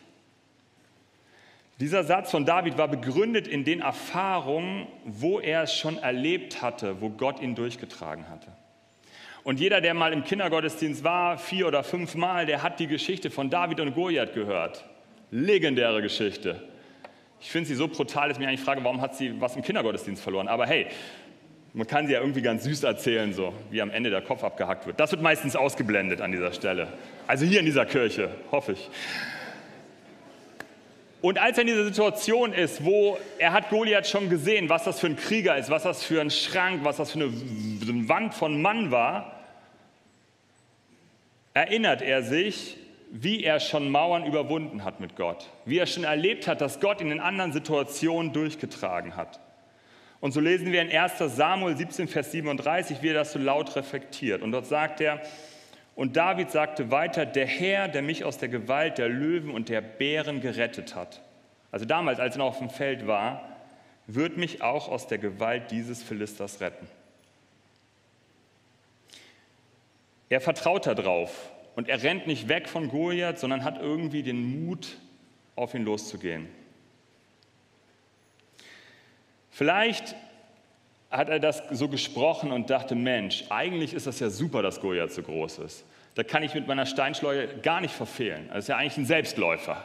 Dieser 1.81 2.05
Satz 2.05 2.31
von 2.31 2.45
David 2.45 2.79
war 2.79 2.89
begründet 2.89 3.47
in 3.49 3.65
den 3.65 3.81
Erfahrungen, 3.81 4.87
wo 5.05 5.41
er 5.41 5.63
es 5.65 5.75
schon 5.75 5.99
erlebt 5.99 6.63
hatte, 6.63 7.01
wo 7.01 7.11
Gott 7.11 7.41
ihn 7.41 7.55
durchgetragen 7.55 8.29
hatte. 8.29 8.49
Und 9.43 9.61
jeder, 9.61 9.81
der 9.81 9.93
mal 9.93 10.13
im 10.13 10.25
Kindergottesdienst 10.25 11.05
war, 11.05 11.37
vier 11.37 11.67
oder 11.67 11.85
fünf 11.85 12.15
Mal, 12.15 12.47
der 12.47 12.63
hat 12.63 12.81
die 12.81 12.87
Geschichte 12.87 13.31
von 13.31 13.51
David 13.51 13.81
und 13.81 13.95
Goliath 13.95 14.33
gehört. 14.33 14.85
Legendäre 15.35 16.01
Geschichte. 16.01 16.63
Ich 17.41 17.51
finde 17.51 17.67
sie 17.67 17.75
so 17.75 17.89
brutal, 17.89 18.29
dass 18.29 18.37
ich 18.37 18.39
mich 18.39 18.47
eigentlich 18.47 18.61
frage, 18.61 18.85
warum 18.85 19.01
hat 19.01 19.17
sie 19.17 19.41
was 19.41 19.57
im 19.57 19.63
Kindergottesdienst 19.63 20.23
verloren? 20.23 20.47
Aber 20.47 20.65
hey, 20.65 20.87
man 21.73 21.89
kann 21.89 22.07
sie 22.07 22.13
ja 22.13 22.21
irgendwie 22.21 22.41
ganz 22.41 22.63
süß 22.63 22.85
erzählen, 22.85 23.33
so 23.33 23.53
wie 23.73 23.83
am 23.83 23.91
Ende 23.91 24.11
der 24.11 24.23
Kopf 24.23 24.45
abgehackt 24.45 24.87
wird. 24.87 25.01
Das 25.01 25.11
wird 25.11 25.23
meistens 25.23 25.57
ausgeblendet 25.57 26.21
an 26.21 26.31
dieser 26.31 26.53
Stelle. 26.53 26.87
Also 27.27 27.45
hier 27.45 27.59
in 27.59 27.67
dieser 27.67 27.85
Kirche, 27.85 28.31
hoffe 28.53 28.73
ich. 28.73 28.89
Und 31.21 31.39
als 31.39 31.59
er 31.59 31.63
in 31.63 31.67
dieser 31.67 31.85
Situation 31.85 32.53
ist, 32.53 32.85
wo 32.85 33.19
er 33.39 33.53
hat 33.53 33.71
Goliath 33.71 34.07
schon 34.07 34.31
gesehen, 34.31 34.69
was 34.69 34.85
das 34.85 35.01
für 35.01 35.09
ein 35.09 35.17
Krieger 35.17 35.59
ist, 35.59 35.69
was 35.69 35.83
das 35.83 36.05
für 36.05 36.21
ein 36.21 36.31
Schrank, 36.31 36.85
was 36.85 36.99
das 36.99 37.11
für 37.11 37.19
eine 37.19 38.09
Wand 38.09 38.35
von 38.35 38.63
Mann 38.63 38.93
war, 38.93 39.43
erinnert 41.55 42.03
er 42.03 42.23
sich, 42.23 42.77
wie 43.17 43.45
er 43.45 43.61
schon 43.61 43.91
Mauern 43.91 44.27
überwunden 44.27 44.83
hat 44.83 44.99
mit 44.99 45.15
Gott, 45.15 45.49
wie 45.67 45.79
er 45.79 45.87
schon 45.87 46.03
erlebt 46.03 46.49
hat, 46.49 46.61
dass 46.61 46.81
Gott 46.81 47.01
ihn 47.01 47.13
in 47.13 47.21
anderen 47.21 47.53
Situationen 47.53 48.33
durchgetragen 48.33 49.15
hat. 49.15 49.39
Und 50.19 50.33
so 50.33 50.41
lesen 50.41 50.73
wir 50.73 50.83
in 50.83 50.91
1 50.91 51.19
Samuel 51.37 51.77
17, 51.77 52.09
Vers 52.09 52.33
37, 52.33 53.03
wie 53.03 53.11
er 53.11 53.15
das 53.15 53.31
so 53.31 53.39
laut 53.39 53.77
reflektiert. 53.77 54.43
Und 54.43 54.51
dort 54.51 54.67
sagt 54.67 55.01
er, 55.01 55.23
und 55.95 56.17
David 56.17 56.51
sagte 56.51 56.91
weiter, 56.91 57.25
der 57.25 57.47
Herr, 57.47 57.87
der 57.87 58.03
mich 58.03 58.25
aus 58.25 58.39
der 58.39 58.49
Gewalt 58.49 58.99
der 58.99 59.09
Löwen 59.09 59.51
und 59.53 59.69
der 59.69 59.81
Bären 59.81 60.41
gerettet 60.41 60.97
hat, 60.97 61.23
also 61.71 61.85
damals, 61.85 62.19
als 62.19 62.35
er 62.35 62.39
noch 62.39 62.47
auf 62.47 62.59
dem 62.59 62.71
Feld 62.71 63.07
war, 63.07 63.49
wird 64.09 64.37
mich 64.37 64.61
auch 64.61 64.89
aus 64.89 65.07
der 65.07 65.19
Gewalt 65.19 65.71
dieses 65.71 66.03
Philisters 66.03 66.61
retten. 66.61 66.89
Er 70.29 70.41
vertraut 70.41 70.89
darauf 70.89 71.53
und 71.77 71.89
er 71.89 72.03
rennt 72.03 72.27
nicht 72.27 72.49
weg 72.49 72.69
von 72.69 72.89
Goliath, 72.89 73.39
sondern 73.39 73.65
hat 73.65 73.81
irgendwie 73.81 74.23
den 74.23 74.67
Mut, 74.67 74.97
auf 75.57 75.75
ihn 75.75 75.85
loszugehen. 75.85 76.49
Vielleicht 79.51 80.17
hat 81.11 81.29
er 81.29 81.39
das 81.39 81.63
so 81.71 81.89
gesprochen 81.89 82.51
und 82.51 82.71
dachte, 82.71 82.97
Mensch, 82.97 83.45
eigentlich 83.51 83.95
ist 83.95 84.09
das 84.09 84.19
ja 84.19 84.31
super, 84.31 84.63
dass 84.63 84.81
Goliath 84.81 85.13
so 85.13 85.23
groß 85.23 85.59
ist. 85.59 85.85
Da 86.17 86.25
kann 86.25 86.43
ich 86.43 86.55
mit 86.55 86.67
meiner 86.67 86.87
Steinschleue 86.87 87.47
gar 87.63 87.81
nicht 87.81 87.95
verfehlen. 87.95 88.49
Das 88.49 88.65
ist 88.65 88.69
ja 88.69 88.77
eigentlich 88.77 88.97
ein 88.97 89.07
Selbstläufer. 89.07 89.83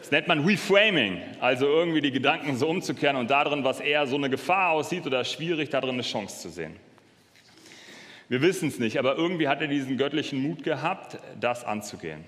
Das 0.00 0.10
nennt 0.10 0.28
man 0.28 0.44
Reframing, 0.44 1.20
also 1.40 1.66
irgendwie 1.66 2.00
die 2.00 2.12
Gedanken 2.12 2.56
so 2.56 2.68
umzukehren 2.68 3.16
und 3.16 3.30
darin, 3.30 3.64
was 3.64 3.80
eher 3.80 4.06
so 4.06 4.16
eine 4.16 4.30
Gefahr 4.30 4.72
aussieht 4.72 5.06
oder 5.06 5.24
schwierig, 5.24 5.70
darin 5.70 5.90
eine 5.90 6.02
Chance 6.02 6.42
zu 6.42 6.50
sehen. 6.50 6.76
Wir 8.28 8.42
wissen 8.42 8.68
es 8.68 8.78
nicht, 8.78 8.98
aber 8.98 9.16
irgendwie 9.16 9.48
hat 9.48 9.62
er 9.62 9.68
diesen 9.68 9.96
göttlichen 9.96 10.42
Mut 10.42 10.62
gehabt, 10.62 11.18
das 11.40 11.64
anzugehen. 11.64 12.24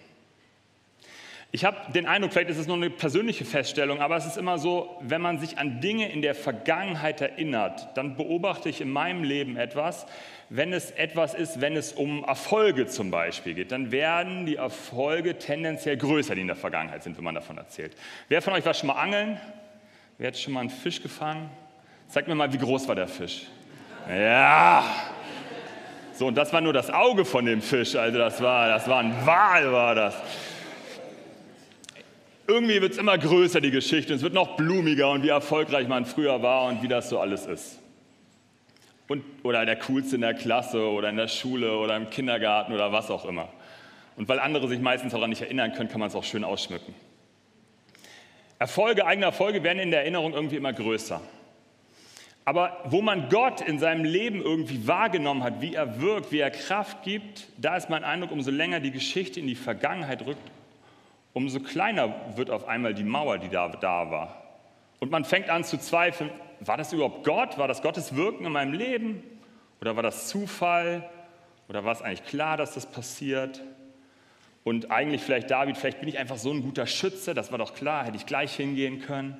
Ich 1.52 1.64
habe 1.64 1.90
den 1.92 2.06
Eindruck, 2.06 2.32
vielleicht 2.32 2.50
ist 2.50 2.58
es 2.58 2.68
nur 2.68 2.76
eine 2.76 2.90
persönliche 2.90 3.44
Feststellung, 3.44 4.00
aber 4.00 4.16
es 4.16 4.24
ist 4.24 4.36
immer 4.36 4.58
so, 4.58 4.96
wenn 5.00 5.20
man 5.20 5.40
sich 5.40 5.58
an 5.58 5.80
Dinge 5.80 6.10
in 6.10 6.22
der 6.22 6.36
Vergangenheit 6.36 7.20
erinnert, 7.20 7.88
dann 7.96 8.16
beobachte 8.16 8.68
ich 8.68 8.80
in 8.80 8.88
meinem 8.88 9.24
Leben 9.24 9.56
etwas, 9.56 10.06
wenn 10.48 10.72
es 10.72 10.92
etwas 10.92 11.34
ist, 11.34 11.60
wenn 11.60 11.76
es 11.76 11.92
um 11.92 12.22
Erfolge 12.22 12.86
zum 12.86 13.10
Beispiel 13.10 13.54
geht, 13.54 13.72
dann 13.72 13.90
werden 13.90 14.46
die 14.46 14.56
Erfolge 14.56 15.38
tendenziell 15.38 15.96
größer, 15.96 16.36
die 16.36 16.42
in 16.42 16.46
der 16.46 16.56
Vergangenheit 16.56 17.02
sind, 17.02 17.16
wenn 17.16 17.24
man 17.24 17.34
davon 17.34 17.58
erzählt. 17.58 17.96
Wer 18.28 18.42
von 18.42 18.52
euch 18.52 18.64
war 18.64 18.74
schon 18.74 18.86
mal 18.86 18.94
angeln? 18.94 19.40
Wer 20.18 20.28
hat 20.28 20.38
schon 20.38 20.52
mal 20.52 20.60
einen 20.60 20.70
Fisch 20.70 21.02
gefangen? 21.02 21.50
Zeigt 22.08 22.28
mir 22.28 22.36
mal, 22.36 22.52
wie 22.52 22.58
groß 22.58 22.86
war 22.86 22.94
der 22.94 23.08
Fisch? 23.08 23.46
Ja! 24.08 24.84
So, 26.20 26.26
und 26.26 26.34
das 26.36 26.52
war 26.52 26.60
nur 26.60 26.74
das 26.74 26.90
Auge 26.90 27.24
von 27.24 27.46
dem 27.46 27.62
Fisch, 27.62 27.96
also 27.96 28.18
das 28.18 28.42
war, 28.42 28.68
das 28.68 28.86
war 28.86 28.98
ein 28.98 29.14
Wal, 29.24 29.72
war 29.72 29.94
das 29.94 30.14
irgendwie 32.46 32.82
wird 32.82 32.92
es 32.92 32.98
immer 32.98 33.16
größer, 33.16 33.62
die 33.62 33.70
Geschichte. 33.70 34.12
Es 34.12 34.20
wird 34.20 34.34
noch 34.34 34.56
blumiger 34.56 35.08
und 35.08 35.22
wie 35.22 35.30
erfolgreich 35.30 35.88
man 35.88 36.04
früher 36.04 36.42
war 36.42 36.66
und 36.66 36.82
wie 36.82 36.88
das 36.88 37.08
so 37.08 37.18
alles 37.20 37.46
ist. 37.46 37.78
Und, 39.08 39.24
oder 39.44 39.64
der 39.64 39.76
Coolste 39.76 40.16
in 40.16 40.20
der 40.20 40.34
Klasse 40.34 40.90
oder 40.90 41.08
in 41.08 41.16
der 41.16 41.28
Schule 41.28 41.78
oder 41.78 41.96
im 41.96 42.10
Kindergarten 42.10 42.74
oder 42.74 42.92
was 42.92 43.10
auch 43.10 43.24
immer. 43.24 43.48
Und 44.16 44.28
weil 44.28 44.40
andere 44.40 44.68
sich 44.68 44.78
meistens 44.78 45.12
daran 45.12 45.30
nicht 45.30 45.40
erinnern 45.40 45.72
können, 45.72 45.88
kann 45.88 46.00
man 46.00 46.10
es 46.10 46.14
auch 46.14 46.24
schön 46.24 46.44
ausschmücken. 46.44 46.94
Erfolge, 48.58 49.06
eigene 49.06 49.24
Erfolge 49.24 49.62
werden 49.62 49.78
in 49.78 49.90
der 49.90 50.00
Erinnerung 50.00 50.34
irgendwie 50.34 50.56
immer 50.56 50.74
größer. 50.74 51.22
Aber 52.44 52.78
wo 52.86 53.02
man 53.02 53.28
Gott 53.28 53.60
in 53.60 53.78
seinem 53.78 54.04
Leben 54.04 54.40
irgendwie 54.40 54.86
wahrgenommen 54.86 55.42
hat, 55.42 55.60
wie 55.60 55.74
er 55.74 56.00
wirkt, 56.00 56.32
wie 56.32 56.38
er 56.38 56.50
Kraft 56.50 57.02
gibt, 57.02 57.48
da 57.58 57.76
ist 57.76 57.90
mein 57.90 58.02
Eindruck, 58.02 58.32
umso 58.32 58.50
länger 58.50 58.80
die 58.80 58.90
Geschichte 58.90 59.40
in 59.40 59.46
die 59.46 59.54
Vergangenheit 59.54 60.24
rückt, 60.26 60.50
umso 61.32 61.60
kleiner 61.60 62.14
wird 62.36 62.50
auf 62.50 62.66
einmal 62.66 62.94
die 62.94 63.04
Mauer, 63.04 63.38
die 63.38 63.48
da, 63.48 63.68
da 63.68 64.10
war. 64.10 64.42
Und 65.00 65.10
man 65.10 65.24
fängt 65.24 65.48
an 65.48 65.64
zu 65.64 65.78
zweifeln, 65.78 66.30
war 66.60 66.76
das 66.76 66.92
überhaupt 66.92 67.24
Gott? 67.24 67.56
War 67.56 67.68
das 67.68 67.82
Gottes 67.82 68.14
Wirken 68.16 68.44
in 68.44 68.52
meinem 68.52 68.74
Leben? 68.74 69.22
Oder 69.80 69.96
war 69.96 70.02
das 70.02 70.28
Zufall? 70.28 71.08
Oder 71.68 71.84
war 71.84 71.92
es 71.92 72.02
eigentlich 72.02 72.24
klar, 72.24 72.56
dass 72.56 72.74
das 72.74 72.86
passiert? 72.86 73.62
Und 74.62 74.90
eigentlich 74.90 75.22
vielleicht 75.22 75.50
David, 75.50 75.78
vielleicht 75.78 76.00
bin 76.00 76.08
ich 76.08 76.18
einfach 76.18 76.36
so 76.36 76.50
ein 76.50 76.62
guter 76.62 76.86
Schütze, 76.86 77.32
das 77.32 77.50
war 77.50 77.58
doch 77.58 77.74
klar, 77.74 78.04
hätte 78.04 78.16
ich 78.16 78.26
gleich 78.26 78.54
hingehen 78.54 79.00
können. 79.00 79.36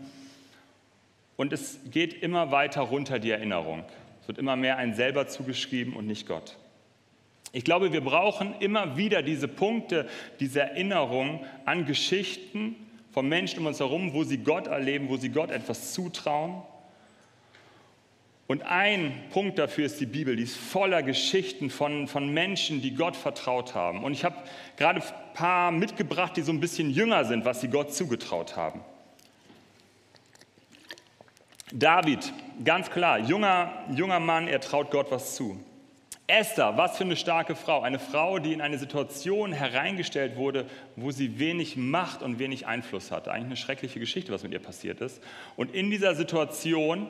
Und 1.41 1.55
es 1.55 1.79
geht 1.91 2.23
immer 2.23 2.51
weiter 2.51 2.83
runter, 2.83 3.19
die 3.19 3.31
Erinnerung. 3.31 3.83
Es 4.21 4.29
wird 4.29 4.37
immer 4.37 4.57
mehr 4.57 4.77
ein 4.77 4.93
selber 4.93 5.27
zugeschrieben 5.27 5.97
und 5.97 6.07
nicht 6.07 6.29
Gott. 6.29 6.59
Ich 7.53 7.65
glaube, 7.65 7.95
wir 7.95 8.03
brauchen 8.03 8.55
immer 8.61 8.99
wieder 8.99 9.23
diese 9.23 9.49
Punkte, 9.49 10.07
diese 10.39 10.61
Erinnerung 10.61 11.43
an 11.65 11.87
Geschichten 11.87 12.77
von 13.11 13.27
Menschen 13.27 13.61
um 13.61 13.65
uns 13.65 13.81
herum, 13.81 14.13
wo 14.13 14.23
sie 14.23 14.37
Gott 14.37 14.67
erleben, 14.67 15.09
wo 15.09 15.17
sie 15.17 15.31
Gott 15.31 15.51
etwas 15.51 15.95
zutrauen. 15.95 16.61
Und 18.47 18.61
ein 18.65 19.15
Punkt 19.31 19.59
dafür 19.59 19.87
ist 19.87 19.99
die 19.99 20.05
Bibel, 20.05 20.37
die 20.37 20.43
ist 20.43 20.59
voller 20.59 21.03
Geschichten 21.03 21.71
von, 21.71 22.07
von 22.07 22.29
Menschen, 22.35 22.83
die 22.83 22.95
Gott 22.95 23.17
vertraut 23.17 23.75
haben. 23.75 24.05
Und 24.05 24.13
ich 24.13 24.27
habe 24.27 24.37
gerade 24.77 25.01
ein 25.01 25.33
paar 25.33 25.71
mitgebracht, 25.71 26.37
die 26.37 26.43
so 26.43 26.53
ein 26.53 26.61
bisschen 26.61 26.91
jünger 26.91 27.25
sind, 27.25 27.47
was 27.47 27.63
sie 27.63 27.69
Gott 27.69 27.95
zugetraut 27.95 28.57
haben. 28.57 28.83
David, 31.73 32.33
ganz 32.65 32.91
klar, 32.91 33.19
junger, 33.19 33.73
junger 33.95 34.21
Mann, 34.21 34.49
er 34.49 34.61
traut 34.61 34.91
Gott 34.91 35.11
was 35.11 35.37
zu. 35.37 35.63
Esther, 36.27 36.77
was 36.77 36.97
für 36.97 37.05
eine 37.05 37.17
starke 37.17 37.57
Frau. 37.57 37.81
Eine 37.83 37.99
Frau, 37.99 38.39
die 38.39 38.53
in 38.53 38.61
eine 38.61 38.79
Situation 38.79 39.53
hereingestellt 39.53 40.37
wurde, 40.37 40.67
wo 40.95 41.11
sie 41.11 41.39
wenig 41.39 41.77
Macht 41.77 42.23
und 42.23 42.39
wenig 42.39 42.67
Einfluss 42.67 43.11
hatte. 43.11 43.33
Eigentlich 43.33 43.47
eine 43.47 43.57
schreckliche 43.57 43.99
Geschichte, 43.99 44.33
was 44.33 44.43
mit 44.45 44.53
ihr 44.53 44.61
passiert 44.61 45.01
ist. 45.01 45.21
Und 45.57 45.75
in 45.75 45.91
dieser 45.91 46.15
Situation 46.15 47.09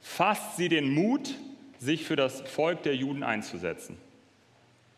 fasst 0.00 0.56
sie 0.56 0.68
den 0.68 0.92
Mut, 0.92 1.34
sich 1.78 2.04
für 2.04 2.16
das 2.16 2.40
Volk 2.42 2.82
der 2.82 2.96
Juden 2.96 3.22
einzusetzen. 3.22 3.96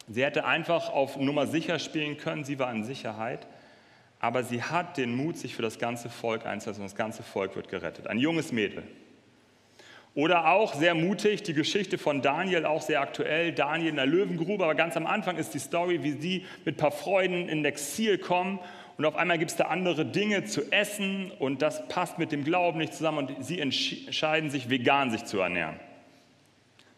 Sie 0.09 0.25
hätte 0.25 0.45
einfach 0.47 0.89
auf 0.89 1.17
Nummer 1.17 1.47
sicher 1.47 1.79
spielen 1.79 2.17
können, 2.17 2.45
sie 2.45 2.59
war 2.59 2.73
in 2.73 2.85
Sicherheit, 2.85 3.47
aber 4.21 4.45
sie 4.45 4.63
hat 4.63 4.97
den 4.97 5.17
Mut, 5.17 5.39
sich 5.39 5.57
für 5.57 5.63
das 5.63 5.79
ganze 5.79 6.09
Volk 6.09 6.47
einzusetzen 6.47 6.83
und 6.83 6.87
das 6.87 6.97
ganze 6.97 7.23
Volk 7.23 7.57
wird 7.57 7.69
gerettet. 7.69 8.07
Ein 8.07 8.19
junges 8.19 8.53
Mädel. 8.53 8.85
Oder 10.15 10.49
auch 10.53 10.75
sehr 10.75 10.95
mutig, 10.95 11.43
die 11.45 11.55
Geschichte 11.55 11.97
von 11.97 12.21
Daniel, 12.21 12.67
auch 12.67 12.83
sehr 12.83 13.01
aktuell, 13.01 13.53
Daniel 13.53 13.91
in 13.91 13.97
der 13.97 14.07
Löwengrube, 14.07 14.65
aber 14.65 14.75
ganz 14.75 14.97
am 14.97 15.07
Anfang 15.07 15.37
ist 15.37 15.55
die 15.55 15.61
Story, 15.61 16.03
wie 16.03 16.13
sie 16.13 16.45
mit 16.65 16.77
ein 16.77 16.79
paar 16.79 16.91
Freuden 16.91 17.49
in 17.49 17.65
Exil 17.65 18.19
kommen 18.19 18.59
und 19.01 19.07
auf 19.07 19.17
einmal 19.17 19.39
gibt 19.39 19.51
es 19.51 19.57
da 19.57 19.69
andere 19.69 20.05
Dinge 20.05 20.45
zu 20.45 20.71
essen 20.71 21.33
und 21.39 21.63
das 21.63 21.89
passt 21.89 22.19
mit 22.19 22.33
dem 22.33 22.45
Glauben 22.45 22.77
nicht 22.77 22.93
zusammen 22.93 23.29
und 23.29 23.43
sie 23.43 23.59
entscheiden 23.59 24.51
sich, 24.51 24.69
vegan 24.69 25.11
sich 25.11 25.25
zu 25.25 25.39
ernähren. 25.39 25.81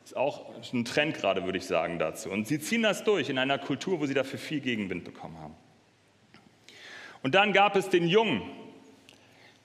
Ist 0.04 0.16
auch 0.16 0.46
ein 0.72 0.84
Trend 0.84 1.14
gerade, 1.14 1.44
würde 1.44 1.58
ich 1.58 1.64
sagen, 1.64 2.00
dazu. 2.00 2.28
Und 2.28 2.48
sie 2.48 2.58
ziehen 2.58 2.82
das 2.82 3.04
durch 3.04 3.28
in 3.28 3.38
einer 3.38 3.56
Kultur, 3.56 4.00
wo 4.00 4.06
sie 4.06 4.14
dafür 4.14 4.40
viel 4.40 4.58
Gegenwind 4.58 5.04
bekommen 5.04 5.38
haben. 5.38 5.54
Und 7.22 7.34
dann 7.34 7.52
gab 7.52 7.76
es 7.76 7.88
den 7.88 8.08
Jungen. 8.08 8.42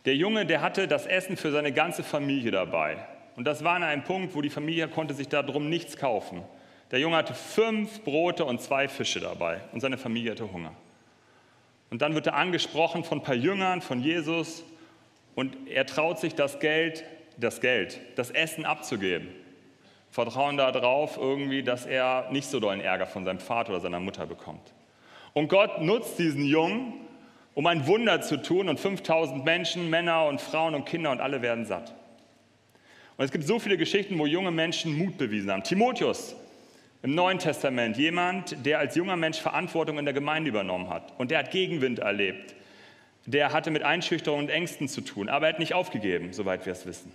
Der 0.05 0.15
Junge, 0.15 0.45
der 0.45 0.61
hatte 0.61 0.87
das 0.87 1.05
Essen 1.05 1.37
für 1.37 1.51
seine 1.51 1.71
ganze 1.71 2.03
Familie 2.03 2.51
dabei. 2.51 2.97
Und 3.35 3.45
das 3.45 3.63
war 3.63 3.75
an 3.75 3.83
einem 3.83 4.03
Punkt, 4.03 4.35
wo 4.35 4.41
die 4.41 4.49
Familie 4.49 4.87
konnte 4.87 5.13
sich 5.13 5.27
darum 5.27 5.69
nichts 5.69 5.97
kaufen. 5.97 6.43
Der 6.91 6.99
Junge 6.99 7.17
hatte 7.17 7.33
fünf 7.33 8.03
Brote 8.03 8.45
und 8.45 8.61
zwei 8.61 8.87
Fische 8.87 9.19
dabei 9.19 9.61
und 9.73 9.81
seine 9.81 9.97
Familie 9.97 10.31
hatte 10.31 10.51
Hunger. 10.51 10.73
Und 11.89 12.01
dann 12.01 12.15
wird 12.15 12.27
er 12.27 12.35
angesprochen 12.35 13.03
von 13.03 13.19
ein 13.19 13.23
paar 13.23 13.35
Jüngern, 13.35 13.81
von 13.81 14.01
Jesus 14.01 14.63
und 15.35 15.55
er 15.67 15.85
traut 15.85 16.19
sich 16.19 16.35
das 16.35 16.59
Geld, 16.59 17.03
das 17.37 17.61
Geld, 17.61 17.99
das 18.15 18.31
Essen 18.31 18.65
abzugeben. 18.65 19.27
Vertrauen 20.09 20.57
darauf 20.57 21.17
irgendwie, 21.17 21.63
dass 21.63 21.85
er 21.85 22.29
nicht 22.31 22.49
so 22.49 22.59
dollen 22.59 22.81
Ärger 22.81 23.05
von 23.05 23.25
seinem 23.25 23.39
Vater 23.39 23.71
oder 23.71 23.81
seiner 23.81 23.99
Mutter 23.99 24.25
bekommt. 24.25 24.73
Und 25.33 25.49
Gott 25.49 25.81
nutzt 25.81 26.17
diesen 26.17 26.45
Jungen 26.45 27.06
um 27.57 27.65
ein 27.65 27.87
Wunder 27.87 28.21
zu 28.21 28.37
tun 28.37 28.69
und 28.69 28.79
5000 28.79 29.43
Menschen, 29.43 29.89
Männer 29.89 30.27
und 30.27 30.41
Frauen 30.41 30.75
und 30.75 30.85
Kinder 30.85 31.09
und 31.09 31.19
alle 31.19 31.41
werden 31.41 31.65
satt. 31.65 31.91
Und 33.17 33.25
es 33.25 33.31
gibt 33.31 33.47
so 33.47 33.57
viele 33.57 33.77
Geschichten, 33.77 34.19
wo 34.19 34.27
junge 34.27 34.51
Menschen 34.51 34.95
Mut 34.95 35.17
bewiesen 35.17 35.49
haben. 35.49 35.63
Timotheus 35.63 36.35
im 37.01 37.15
Neuen 37.15 37.39
Testament, 37.39 37.97
jemand, 37.97 38.63
der 38.63 38.77
als 38.77 38.93
junger 38.93 39.15
Mensch 39.15 39.39
Verantwortung 39.39 39.97
in 39.97 40.05
der 40.05 40.13
Gemeinde 40.13 40.49
übernommen 40.49 40.87
hat 40.91 41.11
und 41.17 41.31
der 41.31 41.39
hat 41.39 41.49
Gegenwind 41.49 41.97
erlebt. 41.97 42.53
Der 43.25 43.51
hatte 43.51 43.71
mit 43.71 43.81
Einschüchterung 43.81 44.41
und 44.41 44.49
Ängsten 44.49 44.87
zu 44.87 45.01
tun, 45.01 45.27
aber 45.27 45.47
er 45.47 45.53
hat 45.53 45.59
nicht 45.59 45.73
aufgegeben, 45.73 46.33
soweit 46.33 46.63
wir 46.67 46.73
es 46.73 46.85
wissen. 46.85 47.11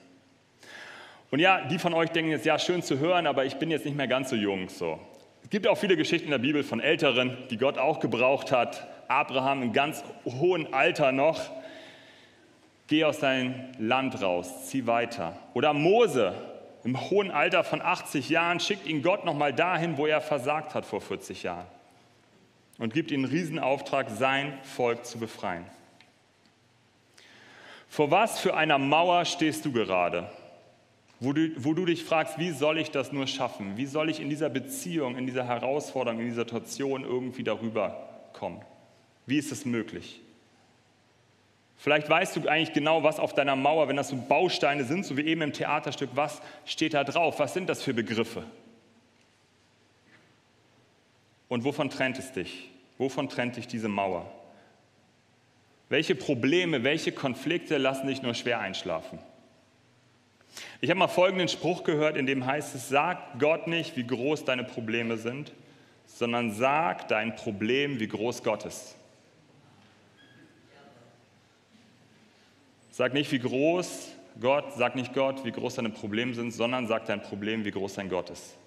Und 1.30 1.38
ja, 1.38 1.68
die 1.68 1.78
von 1.78 1.94
euch 1.94 2.10
denken 2.10 2.32
jetzt, 2.32 2.46
ja, 2.46 2.58
schön 2.58 2.82
zu 2.82 2.98
hören, 2.98 3.28
aber 3.28 3.44
ich 3.44 3.58
bin 3.58 3.70
jetzt 3.70 3.84
nicht 3.84 3.96
mehr 3.96 4.08
ganz 4.08 4.30
so 4.30 4.34
jung. 4.34 4.68
So. 4.68 4.98
Es 5.44 5.50
gibt 5.50 5.68
auch 5.68 5.78
viele 5.78 5.96
Geschichten 5.96 6.24
in 6.24 6.32
der 6.32 6.38
Bibel 6.38 6.64
von 6.64 6.80
Älteren, 6.80 7.36
die 7.50 7.58
Gott 7.58 7.78
auch 7.78 8.00
gebraucht 8.00 8.50
hat. 8.50 8.88
Abraham 9.12 9.62
im 9.62 9.72
ganz 9.72 10.02
hohen 10.24 10.72
Alter 10.72 11.12
noch. 11.12 11.40
Geh 12.86 13.04
aus 13.04 13.18
deinem 13.20 13.54
Land 13.78 14.20
raus, 14.22 14.66
zieh 14.66 14.86
weiter. 14.86 15.36
Oder 15.54 15.72
Mose 15.72 16.34
im 16.84 17.00
hohen 17.10 17.30
Alter 17.30 17.64
von 17.64 17.80
80 17.80 18.28
Jahren 18.28 18.60
schickt 18.60 18.86
ihn 18.86 19.02
Gott 19.02 19.24
nochmal 19.24 19.52
dahin, 19.52 19.96
wo 19.96 20.06
er 20.06 20.20
versagt 20.20 20.74
hat 20.74 20.84
vor 20.84 21.00
40 21.00 21.44
Jahren. 21.44 21.66
Und 22.78 22.92
gibt 22.92 23.10
ihm 23.10 23.24
einen 23.24 23.32
Riesenauftrag, 23.32 24.10
sein 24.10 24.58
Volk 24.62 25.06
zu 25.06 25.18
befreien. 25.18 25.64
Vor 27.88 28.10
was 28.10 28.40
für 28.40 28.54
einer 28.54 28.78
Mauer 28.78 29.24
stehst 29.24 29.64
du 29.64 29.72
gerade? 29.72 30.28
wo 31.22 31.32
du, 31.32 31.50
wo 31.56 31.72
du 31.72 31.86
dich 31.86 32.02
fragst, 32.02 32.36
wie 32.38 32.50
soll 32.50 32.78
ich 32.78 32.90
das 32.90 33.12
nur 33.12 33.28
schaffen? 33.28 33.76
Wie 33.76 33.86
soll 33.86 34.10
ich 34.10 34.18
in 34.18 34.28
dieser 34.28 34.48
Beziehung, 34.48 35.16
in 35.16 35.24
dieser 35.24 35.46
Herausforderung, 35.46 36.18
in 36.18 36.26
dieser 36.26 36.42
Situation 36.42 37.04
irgendwie 37.04 37.44
darüber 37.44 38.08
kommen? 38.32 38.60
Wie 39.26 39.38
ist 39.38 39.52
es 39.52 39.64
möglich? 39.64 40.20
Vielleicht 41.76 42.08
weißt 42.08 42.36
du 42.36 42.48
eigentlich 42.48 42.72
genau, 42.72 43.02
was 43.02 43.18
auf 43.18 43.34
deiner 43.34 43.56
Mauer, 43.56 43.88
wenn 43.88 43.96
das 43.96 44.08
so 44.08 44.16
Bausteine 44.16 44.84
sind, 44.84 45.04
so 45.04 45.16
wie 45.16 45.22
eben 45.22 45.42
im 45.42 45.52
Theaterstück, 45.52 46.10
was 46.14 46.40
steht 46.64 46.94
da 46.94 47.02
drauf? 47.02 47.40
Was 47.40 47.54
sind 47.54 47.68
das 47.68 47.82
für 47.82 47.92
Begriffe? 47.92 48.44
Und 51.48 51.64
wovon 51.64 51.90
trennt 51.90 52.18
es 52.18 52.30
dich? 52.32 52.70
Wovon 52.98 53.28
trennt 53.28 53.56
dich 53.56 53.66
diese 53.66 53.88
Mauer? 53.88 54.30
Welche 55.88 56.14
Probleme, 56.14 56.84
welche 56.84 57.10
Konflikte 57.10 57.78
lassen 57.78 58.06
dich 58.06 58.22
nur 58.22 58.34
schwer 58.34 58.60
einschlafen? 58.60 59.18
Ich 60.80 60.88
habe 60.88 60.98
mal 60.98 61.08
folgenden 61.08 61.48
Spruch 61.48 61.84
gehört, 61.84 62.16
in 62.16 62.26
dem 62.26 62.46
heißt 62.46 62.74
es, 62.74 62.88
sag 62.88 63.38
Gott 63.38 63.66
nicht, 63.66 63.96
wie 63.96 64.06
groß 64.06 64.44
deine 64.44 64.64
Probleme 64.64 65.16
sind, 65.16 65.52
sondern 66.06 66.52
sag 66.52 67.08
dein 67.08 67.34
Problem, 67.34 67.98
wie 68.00 68.08
groß 68.08 68.42
Gott 68.42 68.64
ist. 68.64 68.96
Sag 72.92 73.14
nicht, 73.14 73.32
wie 73.32 73.38
groß 73.38 74.12
Gott, 74.38 74.74
sag 74.76 74.96
nicht 74.96 75.14
Gott, 75.14 75.46
wie 75.46 75.50
groß 75.50 75.76
deine 75.76 75.88
Probleme 75.88 76.34
sind, 76.34 76.50
sondern 76.50 76.86
sag 76.86 77.06
dein 77.06 77.22
Problem, 77.22 77.64
wie 77.64 77.70
groß 77.70 77.94
dein 77.94 78.10
Gott 78.10 78.28
ist. 78.28 78.58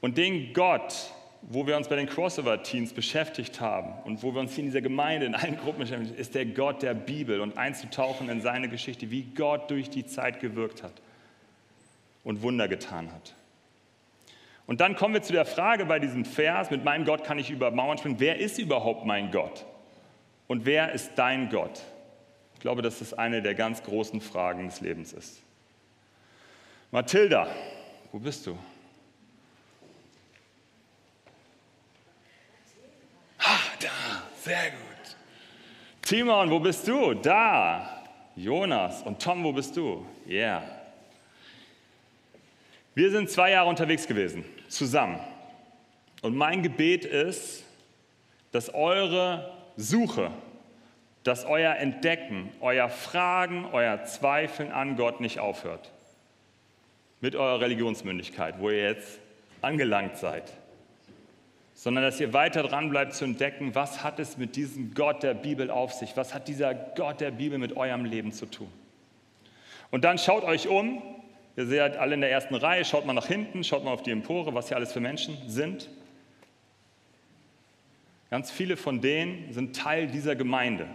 Und 0.00 0.16
den 0.16 0.52
Gott, 0.52 0.94
wo 1.42 1.66
wir 1.66 1.76
uns 1.76 1.88
bei 1.88 1.96
den 1.96 2.06
Crossover-Teams 2.06 2.92
beschäftigt 2.92 3.60
haben 3.60 3.92
und 4.04 4.22
wo 4.22 4.32
wir 4.32 4.40
uns 4.40 4.52
hier 4.52 4.62
in 4.62 4.66
dieser 4.66 4.82
Gemeinde, 4.82 5.26
in 5.26 5.34
allen 5.34 5.56
Gruppen 5.56 5.80
beschäftigen, 5.80 6.14
ist 6.14 6.36
der 6.36 6.46
Gott 6.46 6.80
der 6.82 6.94
Bibel 6.94 7.40
und 7.40 7.58
einzutauchen 7.58 8.28
in 8.28 8.40
seine 8.40 8.68
Geschichte, 8.68 9.10
wie 9.10 9.22
Gott 9.22 9.68
durch 9.68 9.90
die 9.90 10.06
Zeit 10.06 10.38
gewirkt 10.38 10.84
hat 10.84 10.94
und 12.22 12.42
Wunder 12.42 12.68
getan 12.68 13.12
hat. 13.12 13.34
Und 14.68 14.80
dann 14.80 14.94
kommen 14.94 15.14
wir 15.14 15.22
zu 15.22 15.32
der 15.32 15.44
Frage 15.44 15.86
bei 15.86 15.98
diesem 15.98 16.24
Vers, 16.24 16.70
mit 16.70 16.84
meinem 16.84 17.04
Gott 17.04 17.24
kann 17.24 17.40
ich 17.40 17.50
über 17.50 17.72
Mauern 17.72 17.98
springen, 17.98 18.20
wer 18.20 18.38
ist 18.38 18.60
überhaupt 18.60 19.06
mein 19.06 19.32
Gott? 19.32 19.66
Und 20.46 20.66
wer 20.66 20.92
ist 20.92 21.14
dein 21.16 21.48
Gott? 21.50 21.82
Ich 22.58 22.62
glaube, 22.62 22.82
dass 22.82 22.98
das 22.98 23.14
eine 23.14 23.40
der 23.40 23.54
ganz 23.54 23.84
großen 23.84 24.20
Fragen 24.20 24.66
des 24.66 24.80
Lebens 24.80 25.12
ist. 25.12 25.40
Mathilda, 26.90 27.46
wo 28.10 28.18
bist 28.18 28.44
du? 28.48 28.58
Sehr 34.42 34.70
gut. 34.70 35.16
Timon, 36.02 36.50
wo 36.50 36.58
bist 36.58 36.88
du? 36.88 37.14
Da. 37.14 38.02
Jonas. 38.34 39.02
Und 39.02 39.22
Tom, 39.22 39.44
wo 39.44 39.52
bist 39.52 39.76
du? 39.76 40.04
Ja. 40.26 40.34
Yeah. 40.34 40.62
Wir 42.94 43.12
sind 43.12 43.30
zwei 43.30 43.50
Jahre 43.52 43.68
unterwegs 43.68 44.06
gewesen, 44.06 44.44
zusammen. 44.68 45.20
Und 46.22 46.34
mein 46.34 46.64
Gebet 46.64 47.04
ist, 47.04 47.62
dass 48.50 48.74
eure 48.74 49.54
Suche, 49.76 50.32
dass 51.24 51.44
euer 51.44 51.74
Entdecken, 51.76 52.50
euer 52.60 52.88
Fragen, 52.88 53.66
euer 53.72 54.04
Zweifeln 54.04 54.72
an 54.72 54.96
Gott 54.96 55.20
nicht 55.20 55.40
aufhört. 55.40 55.90
Mit 57.20 57.34
eurer 57.34 57.60
Religionsmündigkeit, 57.60 58.60
wo 58.60 58.70
ihr 58.70 58.82
jetzt 58.82 59.18
angelangt 59.60 60.16
seid 60.16 60.52
sondern 61.78 62.02
dass 62.02 62.18
ihr 62.18 62.32
weiter 62.32 62.64
dran 62.64 62.90
bleibt 62.90 63.14
zu 63.14 63.24
entdecken, 63.24 63.72
was 63.76 64.02
hat 64.02 64.18
es 64.18 64.36
mit 64.36 64.56
diesem 64.56 64.94
Gott 64.94 65.22
der 65.22 65.32
Bibel 65.32 65.70
auf 65.70 65.92
sich? 65.92 66.16
Was 66.16 66.34
hat 66.34 66.48
dieser 66.48 66.74
Gott 66.74 67.20
der 67.20 67.30
Bibel 67.30 67.56
mit 67.56 67.76
eurem 67.76 68.04
Leben 68.04 68.32
zu 68.32 68.46
tun? 68.46 68.66
Und 69.92 70.02
dann 70.02 70.18
schaut 70.18 70.42
euch 70.42 70.66
um. 70.66 71.00
Ihr 71.56 71.66
seid 71.66 71.96
alle 71.96 72.14
in 72.14 72.20
der 72.20 72.32
ersten 72.32 72.56
Reihe, 72.56 72.84
schaut 72.84 73.06
mal 73.06 73.12
nach 73.12 73.28
hinten, 73.28 73.62
schaut 73.62 73.84
mal 73.84 73.92
auf 73.92 74.02
die 74.02 74.10
Empore, 74.10 74.54
was 74.54 74.66
hier 74.66 74.76
alles 74.76 74.92
für 74.92 74.98
Menschen 74.98 75.38
sind. 75.46 75.88
Ganz 78.28 78.50
viele 78.50 78.76
von 78.76 79.00
denen 79.00 79.52
sind 79.52 79.76
Teil 79.76 80.08
dieser 80.08 80.34
Gemeinde. 80.34 80.88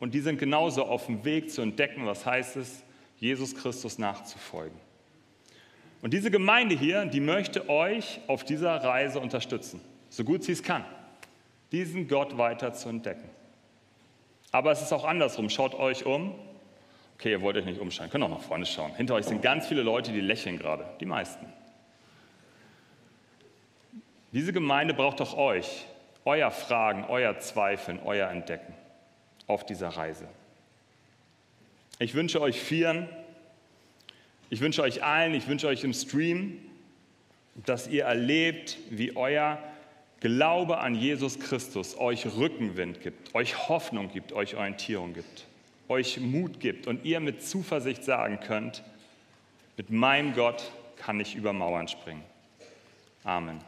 Und 0.00 0.14
die 0.14 0.20
sind 0.20 0.38
genauso 0.38 0.84
auf 0.84 1.06
dem 1.06 1.24
Weg 1.24 1.50
zu 1.50 1.62
entdecken, 1.62 2.06
was 2.06 2.26
heißt 2.26 2.56
es, 2.56 2.82
Jesus 3.18 3.54
Christus 3.54 3.98
nachzufolgen. 3.98 4.78
Und 6.02 6.12
diese 6.12 6.30
Gemeinde 6.30 6.76
hier, 6.76 7.06
die 7.06 7.20
möchte 7.20 7.68
euch 7.68 8.20
auf 8.26 8.44
dieser 8.44 8.76
Reise 8.76 9.20
unterstützen, 9.20 9.80
so 10.10 10.24
gut 10.24 10.44
sie 10.44 10.52
es 10.52 10.62
kann, 10.62 10.84
diesen 11.72 12.08
Gott 12.08 12.36
weiter 12.36 12.74
zu 12.74 12.88
entdecken. 12.88 13.30
Aber 14.52 14.70
es 14.70 14.82
ist 14.82 14.92
auch 14.92 15.04
andersrum. 15.04 15.48
Schaut 15.48 15.74
euch 15.74 16.04
um. 16.06 16.34
Okay, 17.14 17.30
ihr 17.30 17.40
wollt 17.40 17.56
euch 17.56 17.64
nicht 17.64 17.80
umschauen, 17.80 18.10
könnt 18.10 18.22
auch 18.24 18.28
nach 18.28 18.40
vorne 18.40 18.66
schauen. 18.66 18.94
Hinter 18.94 19.14
euch 19.14 19.24
sind 19.24 19.40
ganz 19.40 19.66
viele 19.66 19.82
Leute, 19.82 20.12
die 20.12 20.20
lächeln 20.20 20.58
gerade, 20.58 20.84
die 21.00 21.06
meisten. 21.06 21.46
Diese 24.32 24.52
Gemeinde 24.52 24.94
braucht 24.94 25.20
auch 25.20 25.36
euch, 25.36 25.86
euer 26.24 26.50
Fragen, 26.50 27.04
euer 27.08 27.38
Zweifeln, 27.38 28.00
euer 28.04 28.28
Entdecken 28.28 28.74
auf 29.46 29.64
dieser 29.66 29.88
Reise. 29.88 30.28
Ich 31.98 32.14
wünsche 32.14 32.40
euch 32.40 32.60
vieren 32.60 33.08
ich 34.54 34.60
wünsche 34.60 34.82
euch 34.82 35.02
allen, 35.02 35.34
ich 35.34 35.48
wünsche 35.48 35.66
euch 35.66 35.82
im 35.82 35.92
Stream, 35.92 36.60
dass 37.66 37.88
ihr 37.88 38.04
erlebt, 38.04 38.78
wie 38.88 39.16
euer 39.16 39.58
Glaube 40.20 40.78
an 40.78 40.94
Jesus 40.94 41.40
Christus 41.40 41.98
euch 41.98 42.24
Rückenwind 42.24 43.00
gibt, 43.00 43.34
euch 43.34 43.68
Hoffnung 43.68 44.12
gibt, 44.12 44.32
euch 44.32 44.54
Orientierung 44.54 45.12
gibt, 45.12 45.46
euch 45.88 46.20
Mut 46.20 46.60
gibt 46.60 46.86
und 46.86 47.04
ihr 47.04 47.18
mit 47.18 47.42
Zuversicht 47.42 48.04
sagen 48.04 48.38
könnt, 48.38 48.84
mit 49.76 49.90
meinem 49.90 50.34
Gott 50.34 50.70
kann 50.98 51.18
ich 51.18 51.34
über 51.34 51.52
Mauern 51.52 51.88
springen. 51.88 52.22
Amen. 53.24 53.58